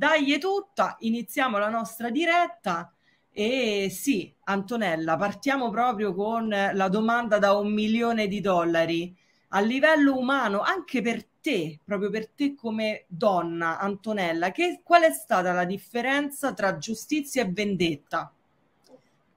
[0.00, 2.90] Dai tutta, iniziamo la nostra diretta.
[3.30, 9.14] E sì, Antonella, partiamo proprio con la domanda da un milione di dollari.
[9.48, 15.10] A livello umano, anche per te, proprio per te come donna, Antonella, che, qual è
[15.10, 18.32] stata la differenza tra giustizia e vendetta?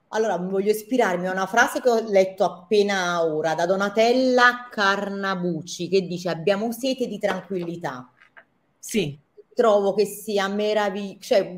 [0.07, 6.03] Allora, voglio ispirarmi a una frase che ho letto appena ora da Donatella Carnabucci che
[6.03, 8.09] dice abbiamo sete di tranquillità.
[8.79, 9.19] Sì.
[9.53, 11.55] Trovo che sia meraviglioso, cioè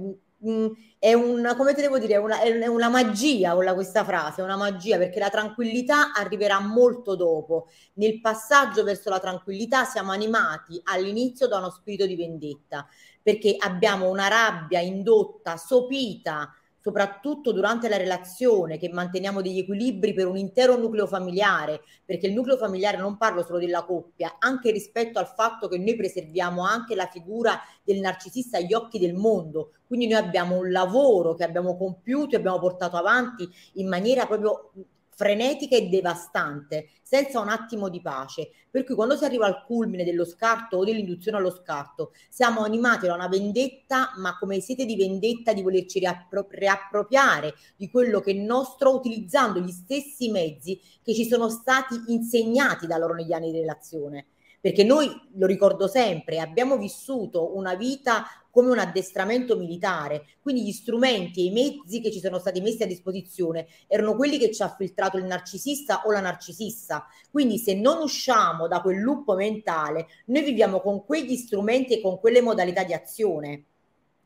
[1.00, 5.18] è una, come te devo dire, una, è una magia questa frase, una magia perché
[5.20, 7.68] la tranquillità arriverà molto dopo.
[7.94, 12.88] Nel passaggio verso la tranquillità siamo animati all'inizio da uno spirito di vendetta,
[13.24, 16.54] perché abbiamo una rabbia indotta, sopita,
[16.86, 22.34] soprattutto durante la relazione, che manteniamo degli equilibri per un intero nucleo familiare, perché il
[22.34, 26.94] nucleo familiare non parlo solo della coppia, anche rispetto al fatto che noi preserviamo anche
[26.94, 29.72] la figura del narcisista agli occhi del mondo.
[29.88, 34.70] Quindi noi abbiamo un lavoro che abbiamo compiuto e abbiamo portato avanti in maniera proprio
[35.16, 38.52] frenetica e devastante, senza un attimo di pace.
[38.70, 43.08] Per cui quando si arriva al culmine dello scarto o dell'induzione allo scarto, siamo animati
[43.08, 48.32] da una vendetta, ma come siete di vendetta di volerci riappro- riappropriare di quello che
[48.32, 53.52] è nostro utilizzando gli stessi mezzi che ci sono stati insegnati da loro negli anni
[53.52, 54.28] di relazione
[54.66, 60.72] perché noi, lo ricordo sempre, abbiamo vissuto una vita come un addestramento militare, quindi gli
[60.72, 64.64] strumenti e i mezzi che ci sono stati messi a disposizione erano quelli che ci
[64.64, 67.06] ha filtrato il narcisista o la narcisista.
[67.30, 72.18] Quindi se non usciamo da quel lupo mentale, noi viviamo con quegli strumenti e con
[72.18, 73.66] quelle modalità di azione.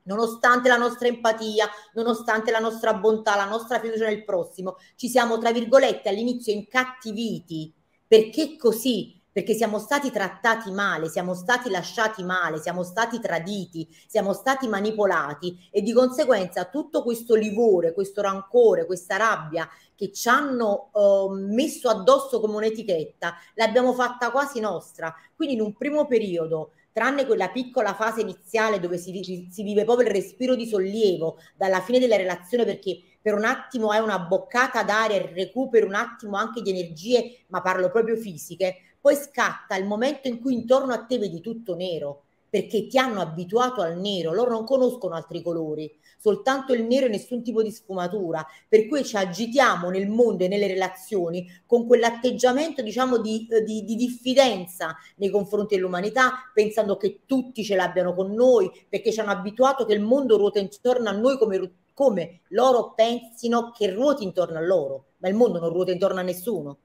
[0.04, 5.40] Nonostante la nostra empatia, nonostante la nostra bontà, la nostra fiducia nel prossimo, ci siamo,
[5.40, 7.74] tra virgolette, all'inizio incattiviti,
[8.08, 14.34] perché così, perché siamo stati trattati male, siamo stati lasciati male, siamo stati traditi, siamo
[14.34, 20.90] stati manipolati e di conseguenza tutto questo livore, questo rancore, questa rabbia che ci hanno
[20.94, 25.14] uh, messo addosso come un'etichetta, l'abbiamo fatta quasi nostra.
[25.36, 30.08] Quindi in un primo periodo tranne quella piccola fase iniziale dove si, si, vive proprio
[30.08, 34.84] il respiro di sollievo dalla fine della relazione perché per un attimo hai una boccata
[34.84, 39.86] d'aria e recuperi un attimo anche di energie, ma parlo proprio fisiche, poi scatta il
[39.86, 44.34] momento in cui intorno a te vedi tutto nero, perché ti hanno abituato al nero,
[44.34, 49.06] loro non conoscono altri colori, soltanto il nero e nessun tipo di sfumatura, per cui
[49.06, 55.30] ci agitiamo nel mondo e nelle relazioni con quell'atteggiamento diciamo di, di, di diffidenza nei
[55.30, 60.02] confronti dell'umanità, pensando che tutti ce l'abbiano con noi, perché ci hanno abituato che il
[60.02, 65.30] mondo ruota intorno a noi come, come loro pensino che ruoti intorno a loro, ma
[65.30, 66.80] il mondo non ruota intorno a nessuno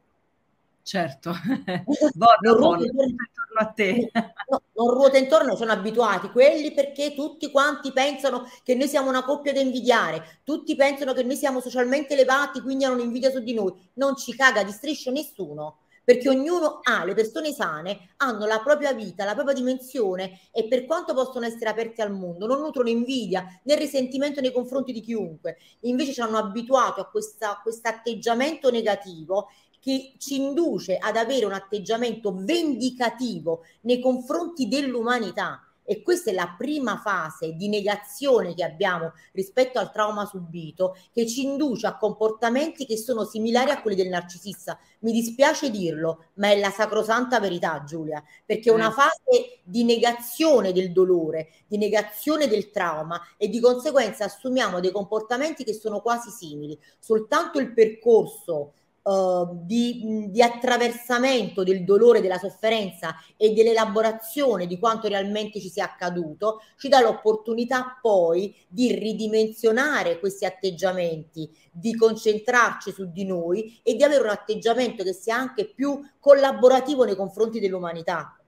[0.85, 1.33] certo,
[2.43, 4.11] non ruota intorno a te.
[4.49, 6.29] No, non ruota intorno, sono abituati.
[6.29, 11.23] Quelli perché tutti quanti pensano che noi siamo una coppia da invidiare, tutti pensano che
[11.23, 13.73] noi siamo socialmente elevati, quindi hanno un'invidia su di noi.
[13.95, 18.93] Non ci caga di striscio nessuno perché ognuno ha, le persone sane hanno la propria
[18.93, 23.47] vita, la propria dimensione e per quanto possono essere aperti al mondo, non nutrono invidia
[23.65, 29.49] né risentimento nei confronti di chiunque, invece ci hanno abituato a questo atteggiamento negativo
[29.85, 35.61] che ci induce ad avere un atteggiamento vendicativo nei confronti dell'umanità.
[35.87, 41.27] e questa è la prima fase di negazione che abbiamo rispetto al trauma subito che
[41.27, 44.79] ci induce a comportamenti che sono similari a quelli del narcisista.
[45.01, 48.93] Mi dispiace dirlo, ma è la sacrosanta verità, Giulia, perché è una Eh.
[48.93, 55.65] fase di negazione del dolore, di negazione del trauma e di conseguenza assumiamo dei comportamenti
[55.65, 56.79] che sono quasi simili.
[56.99, 58.73] Soltanto il percorso
[59.07, 65.85] eh, di, di attraversamento del dolore, della sofferenza e dell'elaborazione di quanto realmente ci sia
[65.85, 73.95] accaduto, ci dà l'opportunità poi di ridimensionare questi atteggiamenti, di concentrarci su di noi e
[73.95, 78.39] di avere un atteggiamento che sia anche più collaborativo nei confronti dell'umanità.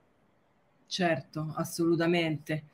[0.87, 2.65] Certo, assolutamente.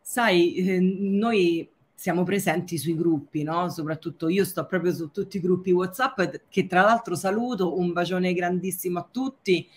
[0.00, 3.68] Sai, eh, noi siamo presenti sui gruppi, no?
[3.70, 8.32] Soprattutto io sto proprio su tutti i gruppi WhatsApp che tra l'altro saluto, un bacione
[8.34, 9.68] grandissimo a tutti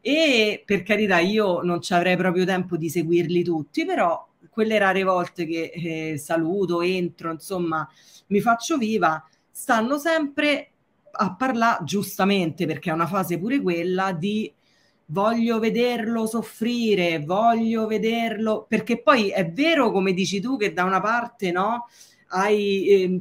[0.00, 5.04] e per carità io non ci avrei proprio tempo di seguirli tutti, però quelle rare
[5.04, 7.88] volte che eh, saluto, entro, insomma,
[8.26, 10.70] mi faccio viva, stanno sempre
[11.12, 14.52] a parlare giustamente, perché è una fase pure quella di
[15.10, 21.00] voglio vederlo soffrire, voglio vederlo, perché poi è vero, come dici tu, che da una
[21.00, 21.88] parte, no,
[22.28, 23.20] hai, eh,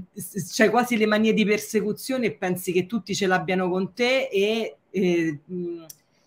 [0.51, 4.77] c'è quasi le manie di persecuzione e pensi che tutti ce l'abbiano con te e
[4.89, 5.39] eh,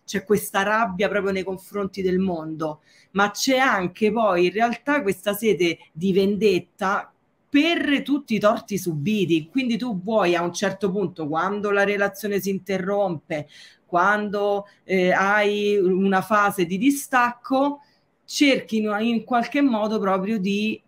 [0.05, 2.81] c'è questa rabbia proprio nei confronti del mondo,
[3.13, 7.13] ma c'è anche poi in realtà questa sete di vendetta
[7.51, 9.49] per tutti i torti subiti.
[9.51, 13.49] Quindi tu vuoi a un certo punto, quando la relazione si interrompe,
[13.85, 17.81] quando eh, hai una fase di distacco,
[18.25, 20.81] cerchi in, qualche modo proprio di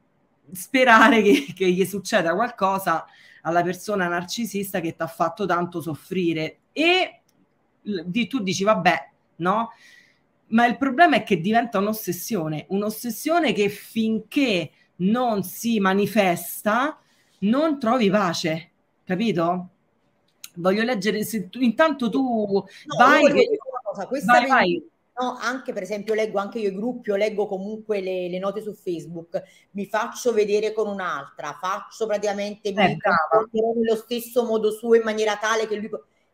[0.52, 3.04] sperare che, che gli succeda qualcosa
[3.42, 6.58] alla persona narcisista che ti ha fatto tanto soffrire.
[6.72, 7.22] E
[7.82, 9.70] di, tu dici, vabbè, no?
[10.48, 14.70] Ma il problema è che diventa un'ossessione, un'ossessione che finché
[15.02, 16.96] non si manifesta
[17.42, 18.70] non trovi pace,
[19.04, 19.68] capito?
[20.56, 22.66] Voglio leggere, se tu, intanto tu no,
[22.98, 24.90] vai, che, cosa, questa vai, vai.
[25.14, 28.62] No, anche per esempio leggo anche io i gruppi o leggo comunque le, le, note
[28.62, 32.98] su Facebook, mi faccio vedere con un'altra, faccio praticamente, eh, mi
[33.74, 35.90] nello stesso modo suo in maniera tale che lui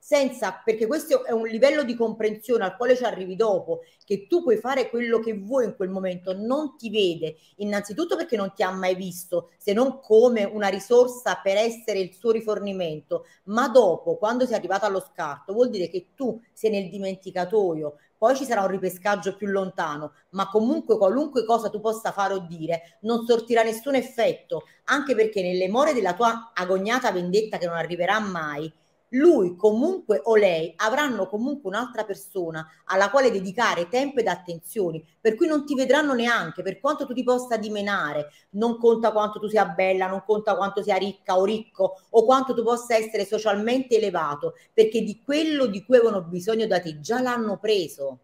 [0.08, 4.42] senza, perché questo è un livello di comprensione al quale ci arrivi dopo, che tu
[4.42, 8.62] puoi fare quello che vuoi in quel momento, non ti vede, innanzitutto perché non ti
[8.62, 14.16] ha mai visto, se non come una risorsa per essere il suo rifornimento, ma dopo,
[14.16, 18.62] quando sei arrivato allo scarto, vuol dire che tu sei nel dimenticatoio, poi ci sarà
[18.62, 23.62] un ripescaggio più lontano, ma comunque qualunque cosa tu possa fare o dire non sortirà
[23.62, 28.72] nessun effetto, anche perché nelle more della tua agognata vendetta che non arriverà mai,
[29.10, 35.34] lui comunque o lei avranno comunque un'altra persona alla quale dedicare tempo ed attenzioni, per
[35.34, 39.48] cui non ti vedranno neanche, per quanto tu ti possa dimenare, non conta quanto tu
[39.48, 43.96] sia bella, non conta quanto sia ricca o ricco o quanto tu possa essere socialmente
[43.96, 48.18] elevato, perché di quello di cui avevano bisogno da te già l'hanno preso.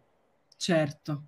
[0.57, 1.23] Certo,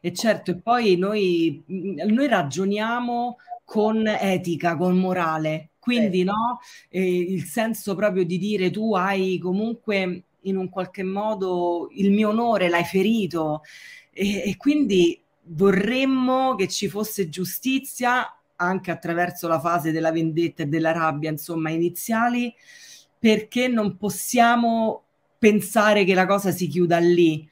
[0.00, 7.44] e certo, e poi noi, noi ragioniamo con etica, con morale, quindi no, eh, il
[7.44, 12.84] senso proprio di dire tu hai comunque in un qualche modo il mio onore l'hai
[12.84, 13.62] ferito.
[14.12, 20.66] E, e quindi vorremmo che ci fosse giustizia anche attraverso la fase della vendetta e
[20.66, 22.54] della rabbia, insomma, iniziali,
[23.18, 25.04] perché non possiamo
[25.38, 27.48] pensare che la cosa si chiuda lì,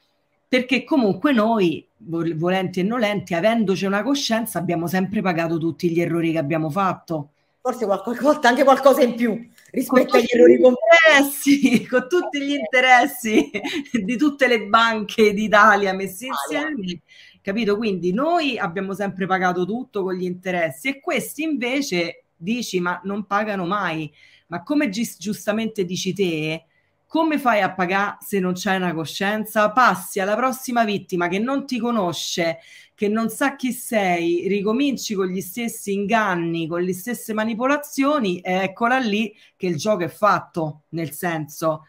[0.46, 6.32] perché comunque noi, volenti e nolenti, avendoci una coscienza, abbiamo sempre pagato tutti gli errori
[6.32, 7.30] che abbiamo fatto
[7.66, 9.36] forse qualche volta anche qualcosa in più
[9.72, 13.50] rispetto agli errori interessi, con tutti gli interessi
[13.90, 17.00] di tutte le banche d'Italia messi insieme,
[17.42, 17.76] capito?
[17.76, 23.26] Quindi noi abbiamo sempre pagato tutto con gli interessi e questi invece dici ma non
[23.26, 24.12] pagano mai,
[24.46, 26.66] ma come gi- giustamente dici te,
[27.06, 29.70] come fai a pagare se non c'hai una coscienza?
[29.70, 32.58] Passi alla prossima vittima che non ti conosce,
[32.94, 38.54] che non sa chi sei, ricominci con gli stessi inganni, con le stesse manipolazioni, e
[38.64, 41.84] eccola lì che il gioco è fatto, nel senso.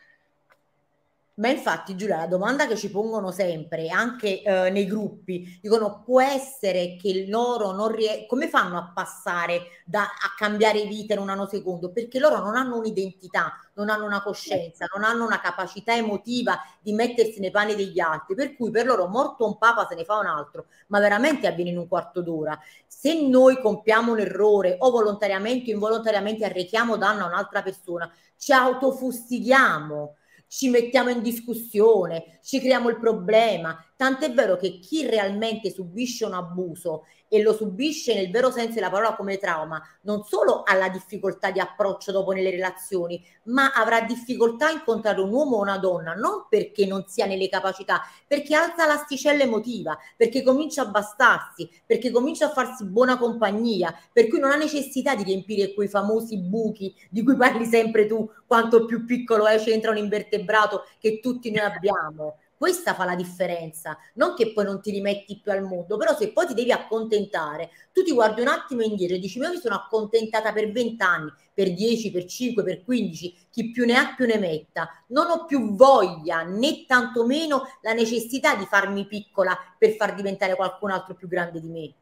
[1.39, 6.20] Ma infatti, Giulia, la domanda che ci pongono sempre, anche eh, nei gruppi, dicono: può
[6.20, 11.29] essere che loro non riescono, come fanno a passare da, a cambiare vita in un
[11.29, 11.91] anno secondo?
[11.91, 16.94] Perché loro non hanno un'identità, non hanno una coscienza, non hanno una capacità emotiva di
[16.94, 20.17] mettersi nei panni degli altri, per cui per loro morto un papa se ne fa
[20.17, 22.58] un altro, ma veramente avviene in un quarto d'ora.
[22.88, 28.51] Se noi compiamo un errore o volontariamente o involontariamente arrechiamo danno a un'altra persona, ci
[28.53, 30.15] autofustighiamo
[30.47, 36.33] ci mettiamo in discussione, ci creiamo il problema, Tant'è vero che chi realmente subisce un
[36.33, 40.89] abuso e lo subisce nel vero senso della parola come trauma, non solo ha la
[40.89, 45.77] difficoltà di approccio dopo nelle relazioni, ma avrà difficoltà a incontrare un uomo o una
[45.77, 51.69] donna, non perché non sia nelle capacità, perché alza l'asticella emotiva, perché comincia a bastarsi,
[51.86, 56.38] perché comincia a farsi buona compagnia, per cui non ha necessità di riempire quei famosi
[56.38, 61.51] buchi di cui parli sempre tu, quanto più piccolo è, c'entra un invertebrato che tutti
[61.51, 65.95] noi abbiamo questa fa la differenza, non che poi non ti rimetti più al mondo,
[65.95, 69.49] però se poi ti devi accontentare, tu ti guardi un attimo indietro e dici, io
[69.49, 73.95] mi sono accontentata per 20 anni, per 10, per 5, per 15, chi più ne
[73.95, 79.55] ha più ne metta, non ho più voglia né tantomeno la necessità di farmi piccola
[79.77, 81.93] per far diventare qualcun altro più grande di me.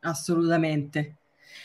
[0.00, 1.16] Assolutamente.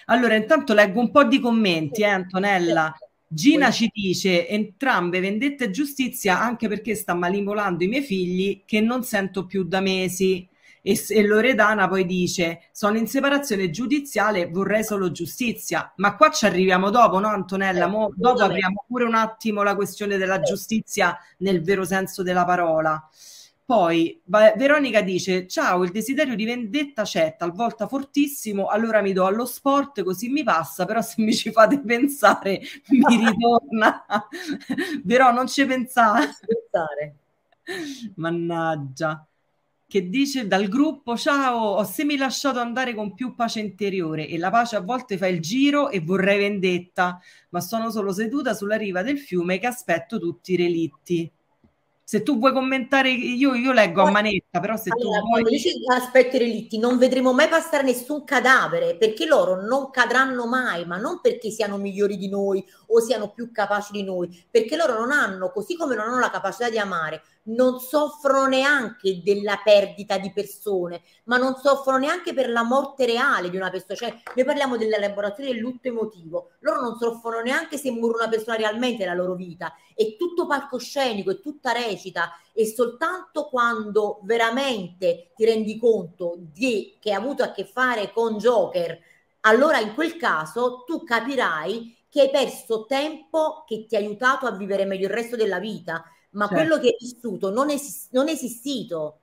[0.06, 2.96] Allora, intanto leggo un po' di commenti, eh, Antonella.
[3.32, 8.82] Gina ci dice entrambe vendetta e giustizia anche perché sta manipolando i miei figli che
[8.82, 10.48] non sento più da mesi.
[10.82, 15.94] E, e, Loredana poi dice sono in separazione giudiziale vorrei solo giustizia.
[15.98, 17.86] Ma qua ci arriviamo dopo no Antonella?
[17.86, 23.08] Mo, dopo apriamo pure un attimo la questione della giustizia nel vero senso della parola
[23.70, 29.46] poi Veronica dice: Ciao, il desiderio di vendetta c'è, talvolta fortissimo, allora mi do allo
[29.46, 34.04] sport così mi passa, però se mi ci fate pensare mi ritorna.
[35.06, 36.32] però non ci pensare.
[38.16, 39.24] Mannaggia.
[39.86, 44.50] Che dice dal gruppo: Ciao, ho semi lasciato andare con più pace interiore e la
[44.50, 49.04] pace a volte fa il giro e vorrei vendetta, ma sono solo seduta sulla riva
[49.04, 51.32] del fiume che aspetto tutti i relitti
[52.10, 55.44] se tu vuoi commentare, io, io leggo a manetta, però se allora, tu vuoi...
[55.44, 60.88] Dici aspetto i relitti, non vedremo mai passare nessun cadavere, perché loro non cadranno mai,
[60.88, 64.98] ma non perché siano migliori di noi o siano più capaci di noi, perché loro
[64.98, 70.18] non hanno, così come non hanno la capacità di amare, non soffrono neanche della perdita
[70.18, 73.96] di persone, ma non soffrono neanche per la morte reale di una persona.
[73.96, 78.58] Cioè, noi parliamo dell'elaborazione del lutto emotivo, loro non soffrono neanche se muore una persona
[78.58, 79.74] realmente nella loro vita.
[79.94, 87.14] È tutto palcoscenico, è tutta recita, e soltanto quando veramente ti rendi conto di che
[87.14, 88.98] ha avuto a che fare con Joker,
[89.42, 94.52] allora in quel caso tu capirai che hai perso tempo che ti ha aiutato a
[94.52, 96.56] vivere meglio il resto della vita ma certo.
[96.56, 99.20] quello che hai vissuto non, es- non è esistito.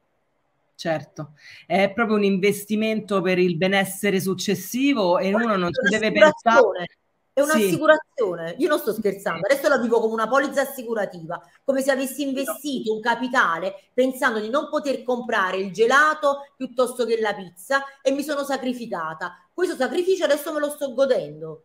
[0.75, 1.33] Certo,
[1.67, 6.87] è proprio un investimento per il benessere successivo e uno non ci deve pensare.
[7.33, 8.63] È un'assicurazione, sì.
[8.63, 12.95] io non sto scherzando, adesso la vivo come una polizza assicurativa, come se avessi investito
[12.95, 18.23] un capitale pensando di non poter comprare il gelato piuttosto che la pizza e mi
[18.23, 19.49] sono sacrificata.
[19.53, 21.63] Questo sacrificio adesso me lo sto godendo.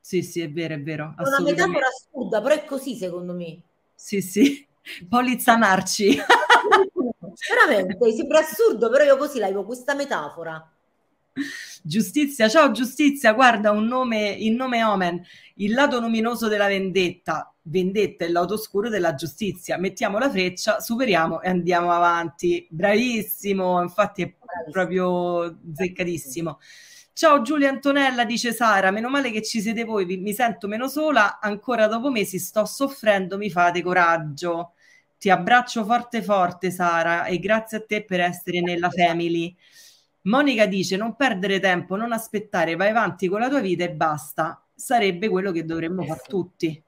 [0.00, 1.14] Sì, sì, è vero, è vero.
[1.16, 3.60] È una metafora assurda, però è così secondo me.
[3.94, 4.65] Sì, sì.
[5.08, 6.16] Polizza Narci.
[7.48, 10.70] Veramente, sembra assurdo, però io così la questa metafora.
[11.82, 15.22] Giustizia, ciao giustizia, guarda un nome, il nome Omen,
[15.56, 20.80] il lato luminoso della vendetta, vendetta è il lato scuro della giustizia, mettiamo la freccia,
[20.80, 22.66] superiamo e andiamo avanti.
[22.70, 24.70] Bravissimo, infatti è Bravissimo.
[24.72, 26.58] proprio zeccatissimo.
[27.12, 31.38] Ciao Giulia Antonella, dice Sara, meno male che ci siete voi, mi sento meno sola,
[31.40, 34.72] ancora dopo mesi sto soffrendo, mi fate coraggio.
[35.18, 39.54] Ti abbraccio forte forte Sara e grazie a te per essere nella family.
[40.22, 44.62] Monica dice non perdere tempo, non aspettare, vai avanti con la tua vita e basta.
[44.74, 46.82] Sarebbe quello che dovremmo fare tutti.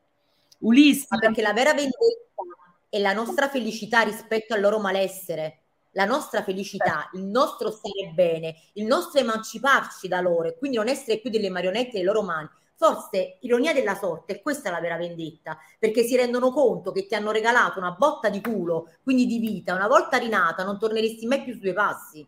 [0.61, 1.07] Ulisse.
[1.19, 2.43] perché la vera vendetta
[2.89, 5.61] è la nostra felicità rispetto al loro malessere
[5.93, 10.89] la nostra felicità, il nostro stare bene, il nostro emanciparci da loro e quindi non
[10.89, 12.49] essere più delle marionette delle loro mani.
[12.81, 17.17] Forse, ironia della sorte, questa è la vera vendetta, perché si rendono conto che ti
[17.17, 21.43] hanno regalato una botta di culo, quindi di vita, una volta rinata non torneresti mai
[21.43, 22.25] più sui tuoi passi.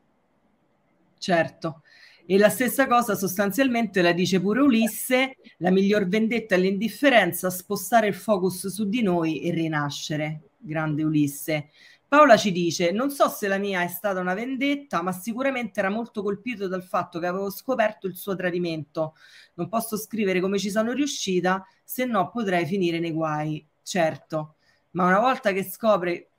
[1.19, 1.83] Certo.
[2.27, 8.09] E la stessa cosa sostanzialmente la dice pure Ulisse, la miglior vendetta è l'indifferenza, spostare
[8.09, 10.41] il focus su di noi e rinascere.
[10.59, 11.71] Grande Ulisse.
[12.11, 15.91] Paola ci dice: Non so se la mia è stata una vendetta, ma sicuramente era
[15.91, 19.15] molto colpito dal fatto che avevo scoperto il suo tradimento.
[19.55, 23.65] Non posso scrivere come ci sono riuscita, se no potrei finire nei guai.
[23.81, 24.57] Certo,
[24.93, 26.31] ma una volta che scopre,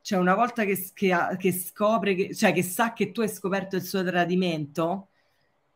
[0.00, 3.76] cioè una volta che, che, che scopre, che, cioè che sa che tu hai scoperto
[3.76, 5.10] il suo tradimento,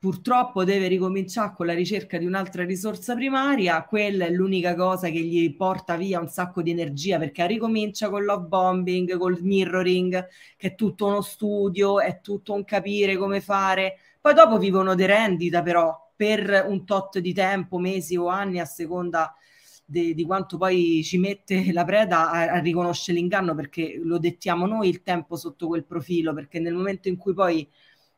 [0.00, 5.20] purtroppo deve ricominciare con la ricerca di un'altra risorsa primaria, quella è l'unica cosa che
[5.20, 10.26] gli porta via un sacco di energia perché ricomincia con love bombing, col mirroring,
[10.56, 13.98] che è tutto uno studio, è tutto un capire come fare.
[14.18, 18.64] Poi dopo vivono di rendita però per un tot di tempo, mesi o anni a
[18.64, 19.34] seconda
[19.84, 24.66] de, di quanto poi ci mette la preda a, a riconoscere l'inganno perché lo dettiamo
[24.66, 27.68] noi il tempo sotto quel profilo, perché nel momento in cui poi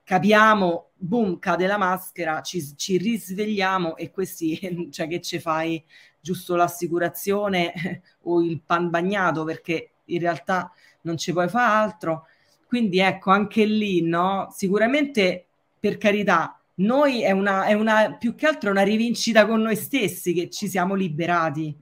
[0.04, 5.82] capiamo, boom, cade la maschera, ci, ci risvegliamo e questi, cioè che ci fai
[6.20, 12.26] giusto l'assicurazione o il pan bagnato perché in realtà non ci puoi fare altro.
[12.66, 14.48] Quindi ecco, anche lì, no?
[14.50, 15.46] Sicuramente,
[15.78, 20.32] per carità, noi è una, è una più che altro una rivincita con noi stessi
[20.32, 21.76] che ci siamo liberati.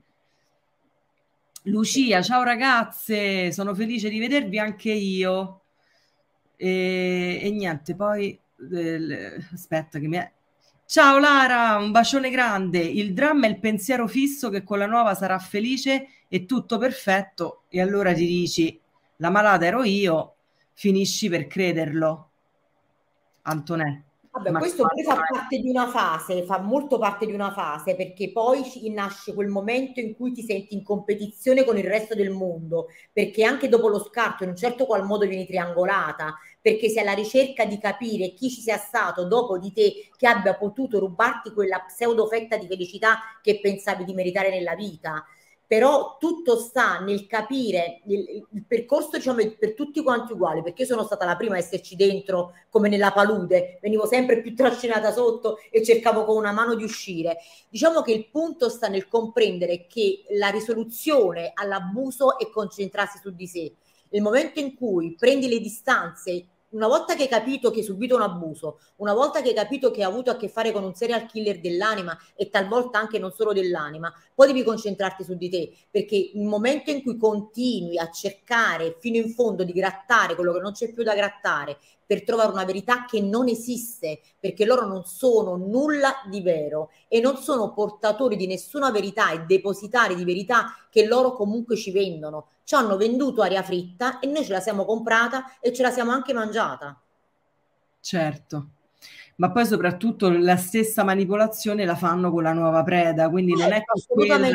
[1.65, 5.60] Lucia, ciao ragazze, sono felice di vedervi anche io.
[6.63, 8.39] E, e niente, poi
[8.71, 10.31] eh, aspetta che mi è...
[10.85, 12.77] Ciao Lara, un bacione grande.
[12.77, 17.63] Il dramma è il pensiero fisso che con la nuova sarà felice e tutto perfetto
[17.67, 18.79] e allora ti dici
[19.17, 20.35] la malata ero io,
[20.73, 22.29] finisci per crederlo.
[23.41, 24.03] Antonè.
[24.33, 28.31] Vabbè, questo poi fa parte di una fase, fa molto parte di una fase, perché
[28.31, 28.63] poi
[28.93, 33.43] nasce quel momento in cui ti senti in competizione con il resto del mondo, perché
[33.43, 37.65] anche dopo lo scarto in un certo qual modo vieni triangolata, perché sei alla ricerca
[37.65, 42.27] di capire chi ci sia stato dopo di te che abbia potuto rubarti quella pseudo
[42.27, 45.25] fetta di felicità che pensavi di meritare nella vita.
[45.65, 50.87] Però tutto sta nel capire il, il percorso diciamo per tutti quanti uguali perché io
[50.89, 55.59] sono stata la prima a esserci dentro come nella palude venivo sempre più trascinata sotto
[55.71, 57.37] e cercavo con una mano di uscire.
[57.69, 63.47] Diciamo che il punto sta nel comprendere che la risoluzione all'abuso è concentrarsi su di
[63.47, 63.73] sé
[64.11, 68.15] nel momento in cui prendi le distanze una volta che hai capito che hai subito
[68.15, 70.93] un abuso, una volta che hai capito che hai avuto a che fare con un
[70.93, 75.73] serial killer dell'anima e talvolta anche non solo dell'anima, poi devi concentrarti su di te,
[75.89, 80.59] perché il momento in cui continui a cercare fino in fondo di grattare quello che
[80.59, 81.77] non c'è più da grattare
[82.11, 87.21] per trovare una verità che non esiste, perché loro non sono nulla di vero e
[87.21, 92.47] non sono portatori di nessuna verità e depositari di verità che loro comunque ci vendono.
[92.65, 96.11] Ci hanno venduto aria fritta e noi ce la siamo comprata e ce la siamo
[96.11, 96.99] anche mangiata.
[98.01, 98.65] Certo
[99.35, 103.79] ma poi soprattutto la stessa manipolazione la fanno con la nuova preda, quindi non è
[103.79, 104.49] che quella,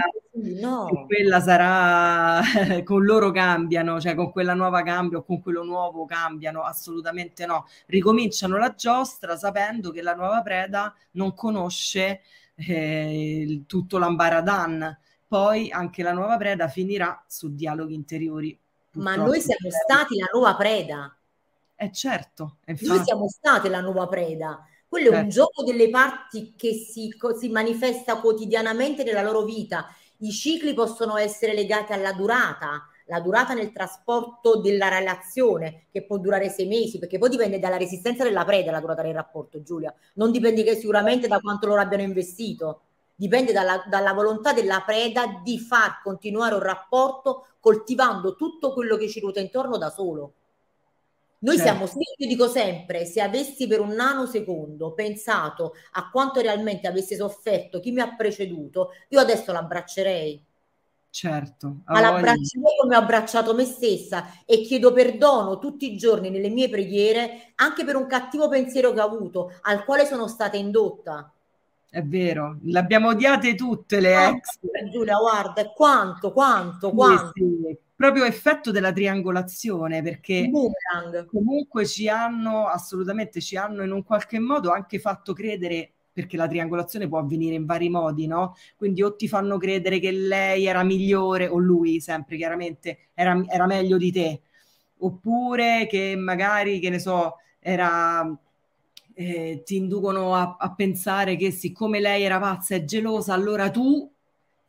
[0.60, 0.86] no.
[0.86, 2.40] che quella sarà
[2.84, 7.66] con loro cambiano, cioè con quella nuova cambio o con quello nuovo cambiano, assolutamente no.
[7.86, 12.22] Ricominciano la giostra sapendo che la nuova preda non conosce
[12.54, 14.98] eh, tutto l'ambaradan.
[15.28, 18.58] Poi anche la nuova preda finirà su dialoghi interiori.
[18.92, 21.16] Ma noi siamo stati la nuova preda.
[21.74, 22.88] Eh certo, infatti.
[22.88, 24.66] noi siamo state la nuova preda.
[24.88, 25.50] Quello è un certo.
[25.52, 29.86] gioco delle parti che si, si manifesta quotidianamente nella loro vita.
[30.18, 36.18] I cicli possono essere legati alla durata, la durata nel trasporto della relazione, che può
[36.18, 39.94] durare sei mesi, perché poi dipende dalla resistenza della preda la durata del rapporto, Giulia.
[40.14, 42.80] Non dipende che sicuramente da quanto loro abbiano investito,
[43.14, 49.08] dipende dalla, dalla volontà della preda di far continuare un rapporto coltivando tutto quello che
[49.08, 50.32] ci ruota intorno da solo.
[51.38, 51.86] Noi certo.
[51.86, 57.80] siamo, io dico sempre, se avessi per un nanosecondo pensato a quanto realmente avesse sofferto
[57.80, 60.44] chi mi ha preceduto, io adesso l'abbraccerei.
[61.10, 61.78] Certo.
[61.86, 66.68] Ma l'abbraccerei come ho abbracciato me stessa e chiedo perdono tutti i giorni nelle mie
[66.68, 71.30] preghiere anche per un cattivo pensiero che ho avuto, al quale sono stata indotta.
[71.96, 74.58] È vero, l'abbiamo odiate tutte le ah, ex.
[74.92, 77.32] Giulia, guarda, quanto, quanto, quanto.
[77.32, 80.50] Sì, sì proprio effetto della triangolazione, perché
[81.26, 86.46] comunque ci hanno assolutamente ci hanno in un qualche modo anche fatto credere perché la
[86.46, 88.56] triangolazione può avvenire in vari modi, no?
[88.76, 93.64] Quindi o ti fanno credere che lei era migliore, o lui sempre chiaramente era, era
[93.64, 94.42] meglio di te,
[94.98, 98.38] oppure che magari, che ne so, era,
[99.18, 104.10] eh, ti inducono a, a pensare che siccome lei era pazza e gelosa, allora tu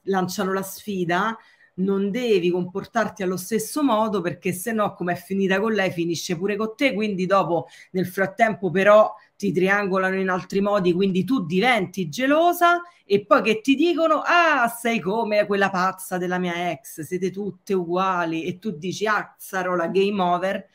[0.03, 1.37] lanciano la sfida
[1.77, 6.35] non devi comportarti allo stesso modo perché se no come è finita con lei finisce
[6.37, 6.93] pure con te.
[6.93, 13.25] Quindi dopo nel frattempo però ti triangolano in altri modi quindi tu diventi gelosa e
[13.25, 14.21] poi che ti dicono?
[14.25, 19.35] Ah sei come quella pazza della mia ex siete tutte uguali e tu dici ah
[19.37, 20.67] sarò la game over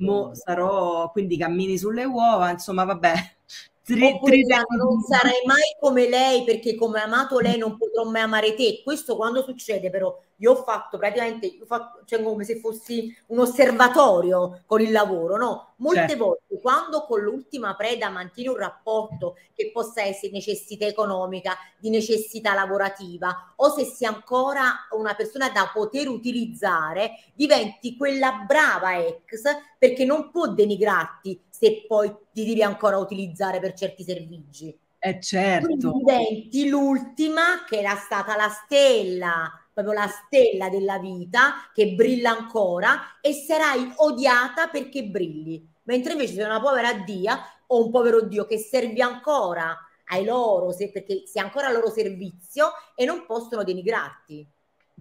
[0.00, 0.32] mo mm.
[0.32, 3.14] sarò quindi cammini sulle uova insomma vabbè
[3.82, 4.44] Tri, tri,
[4.76, 8.82] non sarai mai come lei perché come amato lei non potrò mai amare te.
[8.84, 13.14] Questo quando succede però io ho fatto praticamente, io ho fatto, cioè come se fossi
[13.26, 15.74] un osservatorio con il lavoro, no?
[15.76, 16.24] Molte certo.
[16.24, 22.54] volte quando con l'ultima preda mantieni un rapporto che possa essere necessità economica, di necessità
[22.54, 29.42] lavorativa, o se sei ancora una persona da poter utilizzare, diventi quella brava ex
[29.78, 34.76] perché non può denigrarti se poi ti devi ancora utilizzare per certi servizi.
[35.02, 35.66] Eh certo.
[35.66, 42.30] Quindi diventi l'ultima che era stata la stella, proprio la stella della vita che brilla
[42.30, 45.66] ancora e sarai odiata perché brilli.
[45.84, 50.72] Mentre invece sei una povera dia o un povero dio che servi ancora ai loro,
[50.72, 54.46] se, perché sei ancora al loro servizio e non possono denigrarti.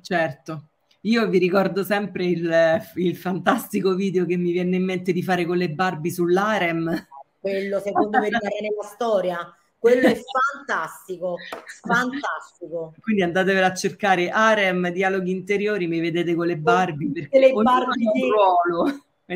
[0.02, 0.70] Certo.
[1.04, 5.46] Io vi ricordo sempre il, il fantastico video che mi viene in mente di fare
[5.46, 7.08] con le Barbie sull'Arem.
[7.40, 9.54] Quello secondo me rimane nella storia.
[9.80, 10.16] Quello è
[10.56, 11.36] fantastico,
[11.82, 12.94] fantastico.
[13.00, 18.08] Quindi andatevela a cercare Arem, dialoghi interiori, mi vedete con le Barbie perché le Barbie
[18.08, 18.84] ha un ruolo.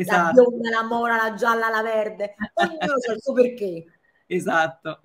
[0.00, 2.34] Esatto, bionda, la mora, la gialla, la verde.
[2.54, 3.84] Ognuno sa il suo perché.
[4.26, 5.00] esatto.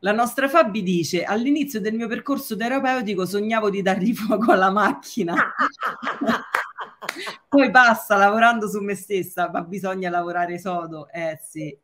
[0.00, 5.34] La nostra Fabi dice: All'inizio del mio percorso terapeutico sognavo di dargli fuoco alla macchina.
[7.48, 11.08] Poi passa lavorando su me stessa, ma bisogna lavorare sodo.
[11.10, 11.76] Eh sì,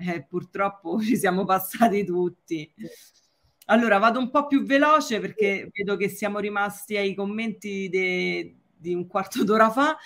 [0.00, 2.72] Eh, purtroppo ci siamo passati tutti.
[3.66, 8.94] Allora vado un po' più veloce perché vedo che siamo rimasti ai commenti de- di
[8.94, 9.96] un quarto d'ora fa.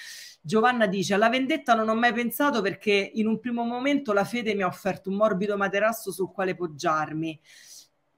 [0.42, 4.54] Giovanna dice: Alla vendetta non ho mai pensato perché in un primo momento la fede
[4.54, 7.40] mi ha offerto un morbido materasso sul quale poggiarmi.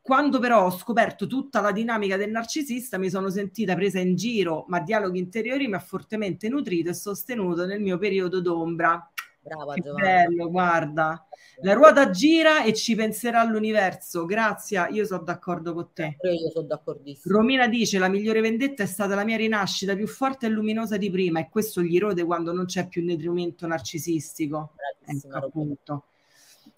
[0.00, 4.64] Quando però ho scoperto tutta la dinamica del narcisista, mi sono sentita presa in giro,
[4.68, 9.10] ma dialoghi interiori mi ha fortemente nutrito e sostenuto nel mio periodo d'ombra.
[9.46, 10.06] Brava Che Giovanna.
[10.06, 11.26] bello, guarda.
[11.60, 14.26] La ruota gira e ci penserà l'universo.
[14.26, 16.16] Grazie, io sono d'accordo con te.
[16.20, 17.34] Io sono d'accordissimo.
[17.34, 21.10] Romina dice: La migliore vendetta è stata la mia rinascita più forte e luminosa di
[21.10, 24.72] prima, e questo gli rode quando non c'è più nutrimento narcisistico.
[25.04, 26.04] Ecco, appunto.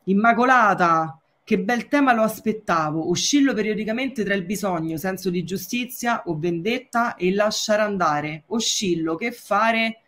[0.04, 3.08] Immacolata, che bel tema lo aspettavo.
[3.08, 8.44] Oscillo periodicamente tra il bisogno, senso di giustizia o vendetta e lasciare andare.
[8.48, 10.02] Oscillo, che fare?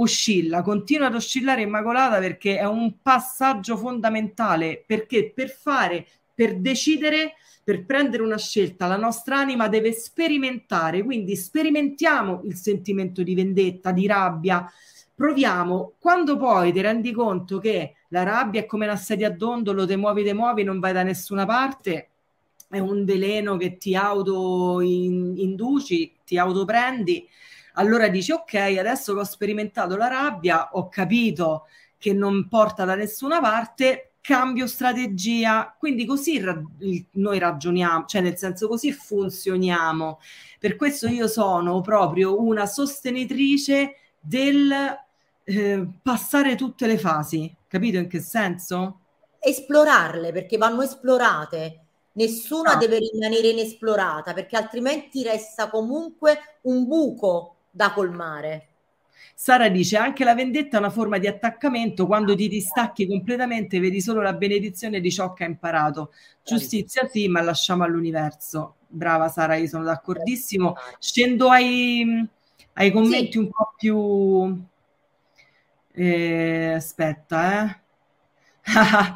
[0.00, 7.34] Oscilla, continua ad oscillare Immacolata perché è un passaggio fondamentale, perché per fare, per decidere,
[7.64, 13.90] per prendere una scelta, la nostra anima deve sperimentare, quindi sperimentiamo il sentimento di vendetta,
[13.90, 14.70] di rabbia,
[15.14, 19.84] proviamo, quando poi ti rendi conto che la rabbia è come una sedia a dondolo,
[19.84, 22.08] te muovi, te muovi, non vai da nessuna parte,
[22.68, 27.26] è un veleno che ti auto in- induci, ti autoprendi,
[27.78, 32.94] allora dici ok, adesso che ho sperimentato la rabbia, ho capito che non porta da
[32.94, 35.74] nessuna parte, cambio strategia.
[35.78, 36.60] Quindi così ra-
[37.12, 40.20] noi ragioniamo, cioè nel senso così funzioniamo.
[40.58, 44.70] Per questo io sono proprio una sostenitrice del
[45.44, 47.54] eh, passare tutte le fasi.
[47.66, 49.00] Capito in che senso?
[49.38, 51.84] Esplorarle perché vanno esplorate.
[52.12, 52.76] Nessuna Ah.
[52.76, 58.66] deve rimanere inesplorata perché altrimenti resta comunque un buco da colmare.
[59.34, 64.00] Sara dice anche la vendetta è una forma di attaccamento quando ti distacchi completamente vedi
[64.00, 66.12] solo la benedizione di ciò che hai imparato.
[66.44, 68.76] Giustizia sì ma lasciamo all'universo.
[68.88, 70.74] Brava Sara io sono d'accordissimo.
[70.98, 72.26] Scendo ai,
[72.74, 73.38] ai commenti Sì.
[73.38, 74.66] un po' più
[75.94, 77.80] eh, aspetta eh.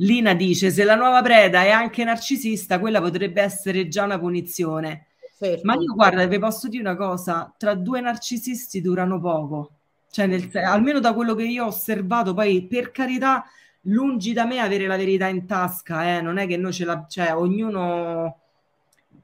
[0.00, 5.07] Lina dice se la nuova preda è anche narcisista quella potrebbe essere già una punizione
[5.38, 5.60] Certo.
[5.64, 9.70] ma io guarda, vi posso dire una cosa, tra due narcisisti durano poco,
[10.10, 13.44] cioè nel, almeno da quello che io ho osservato, poi per carità,
[13.82, 17.06] lungi da me avere la verità in tasca, eh, non è che noi ce la,
[17.08, 18.36] cioè ognuno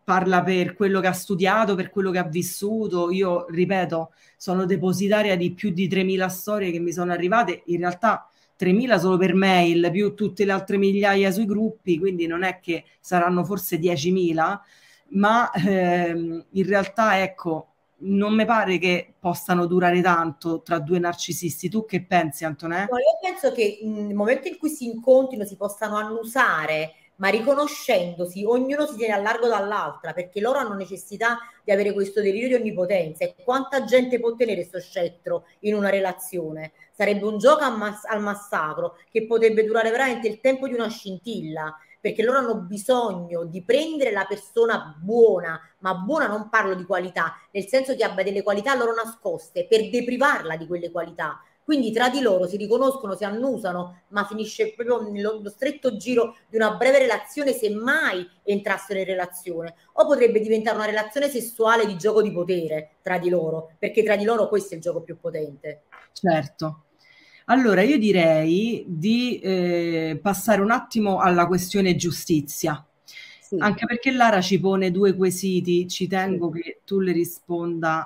[0.05, 5.37] parla per quello che ha studiato, per quello che ha vissuto, io ripeto, sono depositaria
[5.37, 9.89] di più di 3.000 storie che mi sono arrivate, in realtà 3.000 solo per mail,
[9.91, 14.61] più tutte le altre migliaia sui gruppi, quindi non è che saranno forse 10.000,
[15.15, 21.69] ma ehm, in realtà ecco non mi pare che possano durare tanto tra due narcisisti
[21.69, 22.87] tu che pensi Antonè?
[22.91, 27.29] No, io penso che mh, nel momento in cui si incontrino si possano annusare, ma
[27.29, 32.49] riconoscendosi, ognuno si tiene a largo dall'altra, perché loro hanno necessità di avere questo delirio
[32.49, 33.25] di onnipotenza.
[33.25, 36.73] E quanta gente può tenere questo scettro in una relazione?
[36.93, 40.89] Sarebbe un gioco al, mas- al massacro che potrebbe durare veramente il tempo di una
[40.89, 41.75] scintilla,
[42.05, 47.33] perché loro hanno bisogno di prendere la persona buona, ma buona non parlo di qualità,
[47.51, 51.41] nel senso che abbia delle qualità loro nascoste, per deprivarla di quelle qualità.
[51.65, 56.57] Quindi tra di loro si riconoscono, si annusano, ma finisce proprio nello stretto giro di
[56.57, 59.75] una breve relazione se mai entrassero in relazione.
[59.95, 64.17] O potrebbe diventare una relazione sessuale di gioco di potere tra di loro, perché tra
[64.17, 65.85] di loro questo è il gioco più potente.
[66.13, 66.83] Certo.
[67.47, 72.83] Allora io direi di eh, passare un attimo alla questione giustizia,
[73.41, 73.57] Sì.
[73.59, 78.05] anche perché Lara ci pone due quesiti, ci tengo che tu le risponda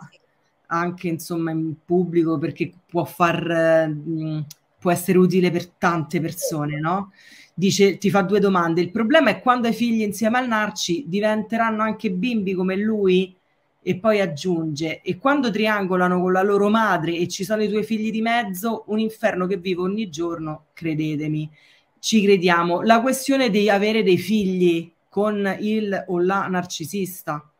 [0.70, 4.44] anche insomma in pubblico perché può far eh,
[4.79, 7.12] può essere utile per tante persone, no?
[7.55, 8.81] Dice, ti fa due domande.
[8.81, 13.38] Il problema è quando hai figli insieme al Narci diventeranno anche bimbi come lui?
[13.81, 17.85] E poi aggiunge, e quando triangolano con la loro madre e ci sono i tuoi
[17.85, 21.51] figli di mezzo, un inferno che vivo ogni giorno, credetemi,
[21.99, 22.83] ci crediamo.
[22.83, 27.51] La questione di avere dei figli con il o la narcisista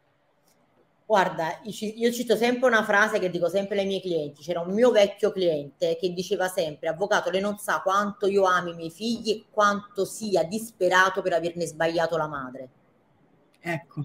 [1.09, 4.42] Guarda, io cito sempre una frase che dico sempre ai miei clienti.
[4.42, 8.68] C'era un mio vecchio cliente che diceva sempre: Avvocato, lei non sa quanto io amo
[8.68, 12.68] i miei figli e quanto sia disperato per averne sbagliato la madre.
[13.59, 14.04] Ecco.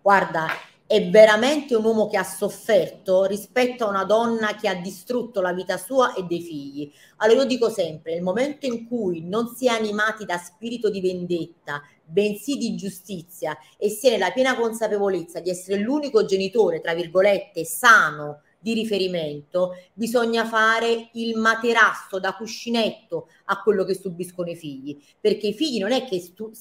[0.00, 0.46] Guarda,
[0.90, 5.52] è veramente un uomo che ha sofferto rispetto a una donna che ha distrutto la
[5.52, 6.92] vita sua e dei figli.
[7.18, 11.00] Allora io dico sempre, nel momento in cui non si è animati da spirito di
[11.00, 16.92] vendetta, bensì di giustizia e si è nella piena consapevolezza di essere l'unico genitore, tra
[16.92, 24.56] virgolette, sano di riferimento, bisogna fare il materasso da cuscinetto a quello che subiscono i
[24.56, 26.52] figli, perché i figli non è che stu-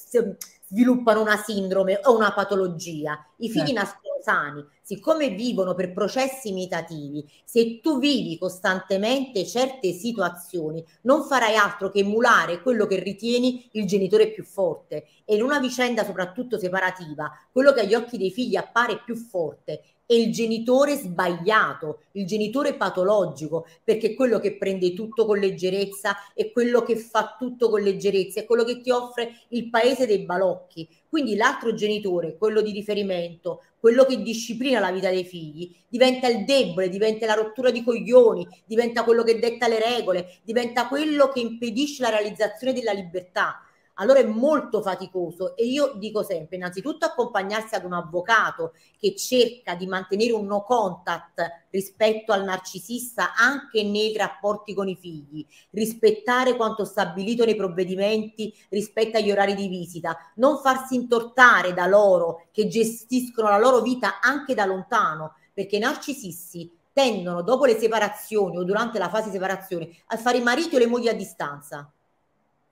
[0.69, 3.81] sviluppano una sindrome o una patologia, i figli certo.
[3.81, 11.55] nascono sani, siccome vivono per processi imitativi, se tu vivi costantemente certe situazioni, non farai
[11.55, 15.07] altro che emulare quello che ritieni il genitore più forte.
[15.25, 19.81] E in una vicenda soprattutto separativa, quello che agli occhi dei figli appare più forte
[20.09, 26.15] è il genitore sbagliato, il genitore patologico, perché è quello che prende tutto con leggerezza,
[26.33, 30.25] è quello che fa tutto con leggerezza, è quello che ti offre il paese dei
[30.25, 30.89] balocchi.
[31.07, 36.43] Quindi l'altro genitore, quello di riferimento, quello che disciplina la vita dei figli, diventa il
[36.43, 41.41] debole, diventa la rottura di coglioni, diventa quello che detta le regole, diventa quello che
[41.41, 43.63] impedisce la realizzazione della libertà
[43.99, 49.75] allora è molto faticoso e io dico sempre, innanzitutto accompagnarsi ad un avvocato che cerca
[49.75, 56.55] di mantenere un no contact rispetto al narcisista anche nei rapporti con i figli, rispettare
[56.55, 62.67] quanto stabilito nei provvedimenti rispetto agli orari di visita, non farsi intortare da loro che
[62.67, 68.63] gestiscono la loro vita anche da lontano, perché i narcisisti tendono dopo le separazioni o
[68.63, 71.91] durante la fase di separazione a fare i mariti o le mogli a distanza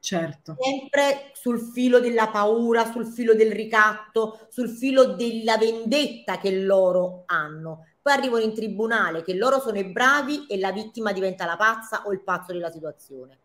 [0.08, 0.56] Certo.
[0.58, 7.24] Sempre sul filo della paura, sul filo del ricatto, sul filo della vendetta che loro
[7.26, 7.88] hanno.
[8.02, 12.04] Poi arrivano in tribunale che loro sono i bravi e la vittima diventa la pazza
[12.06, 13.40] o il pazzo della situazione.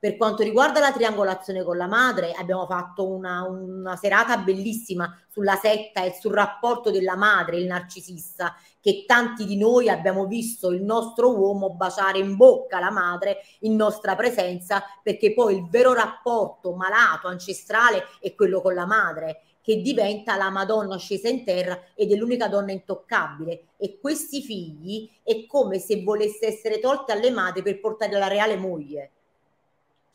[0.00, 5.56] Per quanto riguarda la triangolazione con la madre, abbiamo fatto una, una, serata bellissima sulla
[5.56, 10.84] setta e sul rapporto della madre, il narcisista, che tanti di noi abbiamo visto il
[10.84, 16.74] nostro uomo baciare in bocca la madre in nostra presenza, perché poi il vero rapporto
[16.74, 22.12] malato, ancestrale, è quello con la madre che diventa la Madonna scesa in terra ed
[22.12, 23.72] è l'unica donna intoccabile.
[23.76, 28.56] E questi figli è come se volesse essere tolti alle madri per portare la reale
[28.56, 29.10] moglie.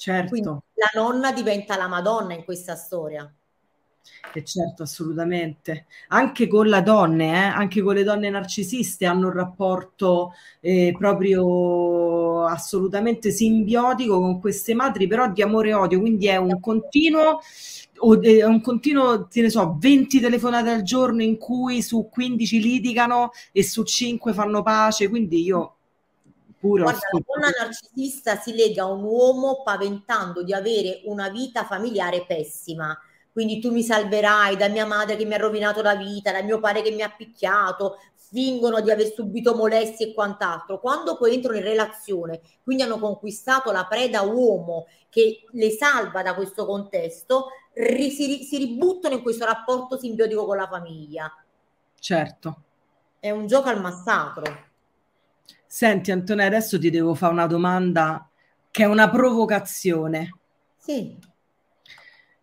[0.04, 0.28] Certo.
[0.32, 3.34] Quindi la nonna diventa la Madonna in questa storia.
[4.34, 5.86] E certo, assolutamente.
[6.10, 7.46] Anche con la donne, eh?
[7.46, 15.08] anche con le donne narcisiste hanno un rapporto eh, proprio assolutamente simbiotico con queste madri,
[15.08, 17.40] però di amore e odio, quindi è un continuo
[18.00, 22.60] o è un continuo, te ne so, 20 telefonate al giorno in cui su 15
[22.60, 25.76] litigano e su 5 fanno pace, quindi io
[26.64, 31.66] pure Guarda, la donna narcisista si lega a un uomo paventando di avere una vita
[31.66, 32.98] familiare pessima.
[33.34, 36.62] Quindi tu mi salverai da mia madre che mi ha rovinato la vita, da mio
[36.62, 40.80] padre che mi ha picchiato, fingono di aver subito molestie e quant'altro.
[40.80, 46.34] Quando poi entrano in relazione, quindi hanno conquistato la preda uomo che le salva da
[46.34, 51.30] questo contesto, ri, si, si ributtano in questo rapporto simbiotico con la famiglia.
[52.00, 52.62] Certo.
[53.20, 54.72] È un gioco al massacro.
[55.74, 58.30] Senti Antonella, adesso ti devo fare una domanda
[58.70, 60.36] che è una provocazione.
[60.78, 61.18] Sì.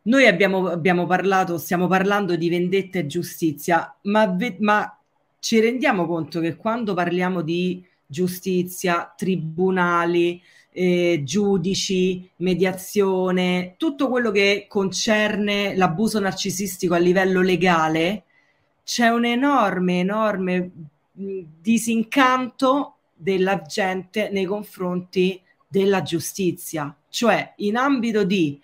[0.02, 4.98] Noi abbiamo, abbiamo parlato, stiamo parlando di vendetta e giustizia, ma, ve, ma
[5.38, 14.66] ci rendiamo conto che quando parliamo di giustizia, tribunali, eh, giudici, mediazione, tutto quello che
[14.68, 18.24] concerne l'abuso narcisistico a livello legale,
[18.82, 20.70] c'è un enorme, enorme
[21.12, 28.60] disincanto della gente nei confronti della giustizia, cioè in ambito di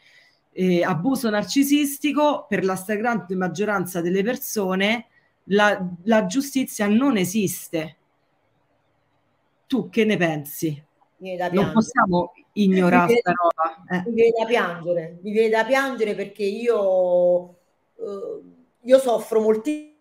[0.53, 5.07] eh, abuso narcisistico per la stragrande maggioranza delle persone
[5.51, 7.97] la, la giustizia non esiste.
[9.67, 10.85] Tu che ne pensi?
[11.19, 13.85] Non possiamo ignorare questa roba.
[13.89, 14.11] Eh.
[14.11, 17.49] Mi viene da piangere, mi viene da piangere perché io,
[17.97, 18.43] eh,
[18.83, 19.96] io soffro moltissimo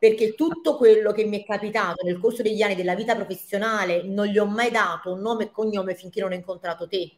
[0.00, 4.24] perché tutto quello che mi è capitato nel corso degli anni della vita professionale non
[4.24, 7.12] gli ho mai dato nome e cognome finché non ho incontrato te.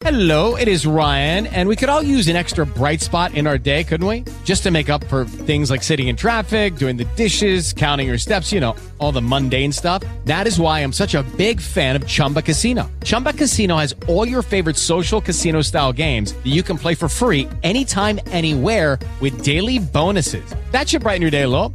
[0.00, 3.58] Hello, it is Ryan, and we could all use an extra bright spot in our
[3.58, 4.24] day, couldn't we?
[4.44, 8.16] Just to make up for things like sitting in traffic, doing the dishes, counting your
[8.16, 10.02] steps, you know, all the mundane stuff.
[10.24, 12.88] That is why I'm such a big fan of Chumba Casino.
[13.02, 17.08] Chumba Casino has all your favorite social casino style games that you can play for
[17.08, 20.54] free anytime, anywhere with daily bonuses.
[20.70, 21.74] That should brighten your day a little.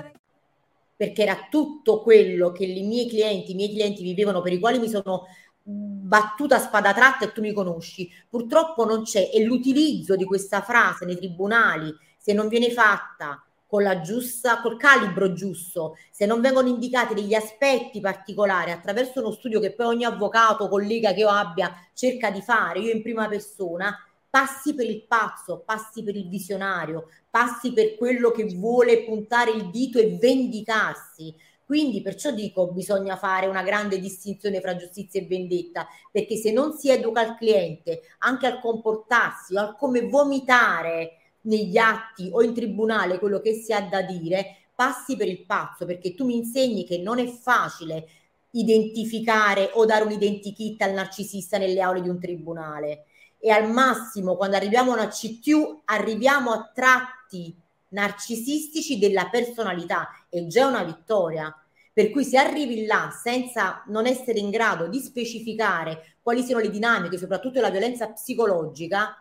[1.01, 4.77] Perché era tutto quello che i miei clienti, i miei clienti vivevano, per i quali
[4.77, 5.25] mi sono
[5.63, 8.07] battuta a spada tratta e tu mi conosci.
[8.29, 13.81] Purtroppo non c'è e l'utilizzo di questa frase nei tribunali, se non viene fatta con
[13.81, 19.59] la giusta, col calibro giusto, se non vengono indicati degli aspetti particolari attraverso uno studio
[19.59, 23.97] che poi ogni avvocato, collega che io abbia cerca di fare, io in prima persona,
[24.31, 29.69] passi per il pazzo, passi per il visionario, passi per quello che vuole puntare il
[29.69, 31.35] dito e vendicarsi.
[31.65, 36.71] Quindi perciò dico bisogna fare una grande distinzione fra giustizia e vendetta, perché se non
[36.73, 43.19] si educa il cliente anche al comportarsi al come vomitare negli atti o in tribunale
[43.19, 46.99] quello che si ha da dire, passi per il pazzo, perché tu mi insegni che
[46.99, 48.07] non è facile
[48.51, 53.05] identificare o dare un identikit al narcisista nelle aule di un tribunale
[53.41, 57.53] e al massimo quando arriviamo a una CTU arriviamo a tratti
[57.89, 61.53] narcisistici della personalità e già una vittoria.
[61.93, 66.69] Per cui se arrivi là senza non essere in grado di specificare quali siano le
[66.69, 69.17] dinamiche, soprattutto la violenza psicologica,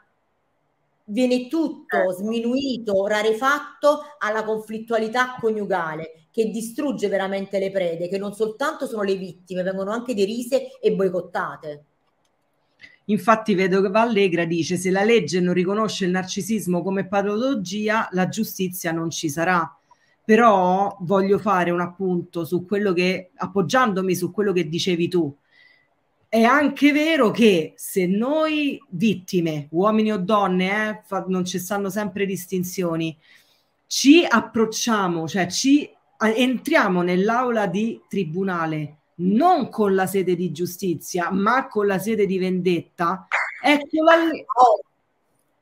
[1.06, 2.12] viene tutto certo.
[2.12, 9.16] sminuito, rarefatto alla conflittualità coniugale che distrugge veramente le prede, che non soltanto sono le
[9.16, 11.84] vittime, vengono anche derise e boicottate.
[13.10, 18.28] Infatti vedo che Vallegra dice se la legge non riconosce il narcisismo come patologia, la
[18.28, 19.76] giustizia non ci sarà.
[20.24, 25.34] Però voglio fare un appunto su quello che, appoggiandomi su quello che dicevi tu.
[26.28, 31.90] È anche vero che se noi vittime, uomini o donne, eh, fa, non ci stanno
[31.90, 33.16] sempre distinzioni,
[33.88, 41.66] ci approcciamo, cioè ci entriamo nell'aula di tribunale non con la sede di giustizia, ma
[41.68, 43.26] con la sede di vendetta,
[43.62, 44.44] eccola lì.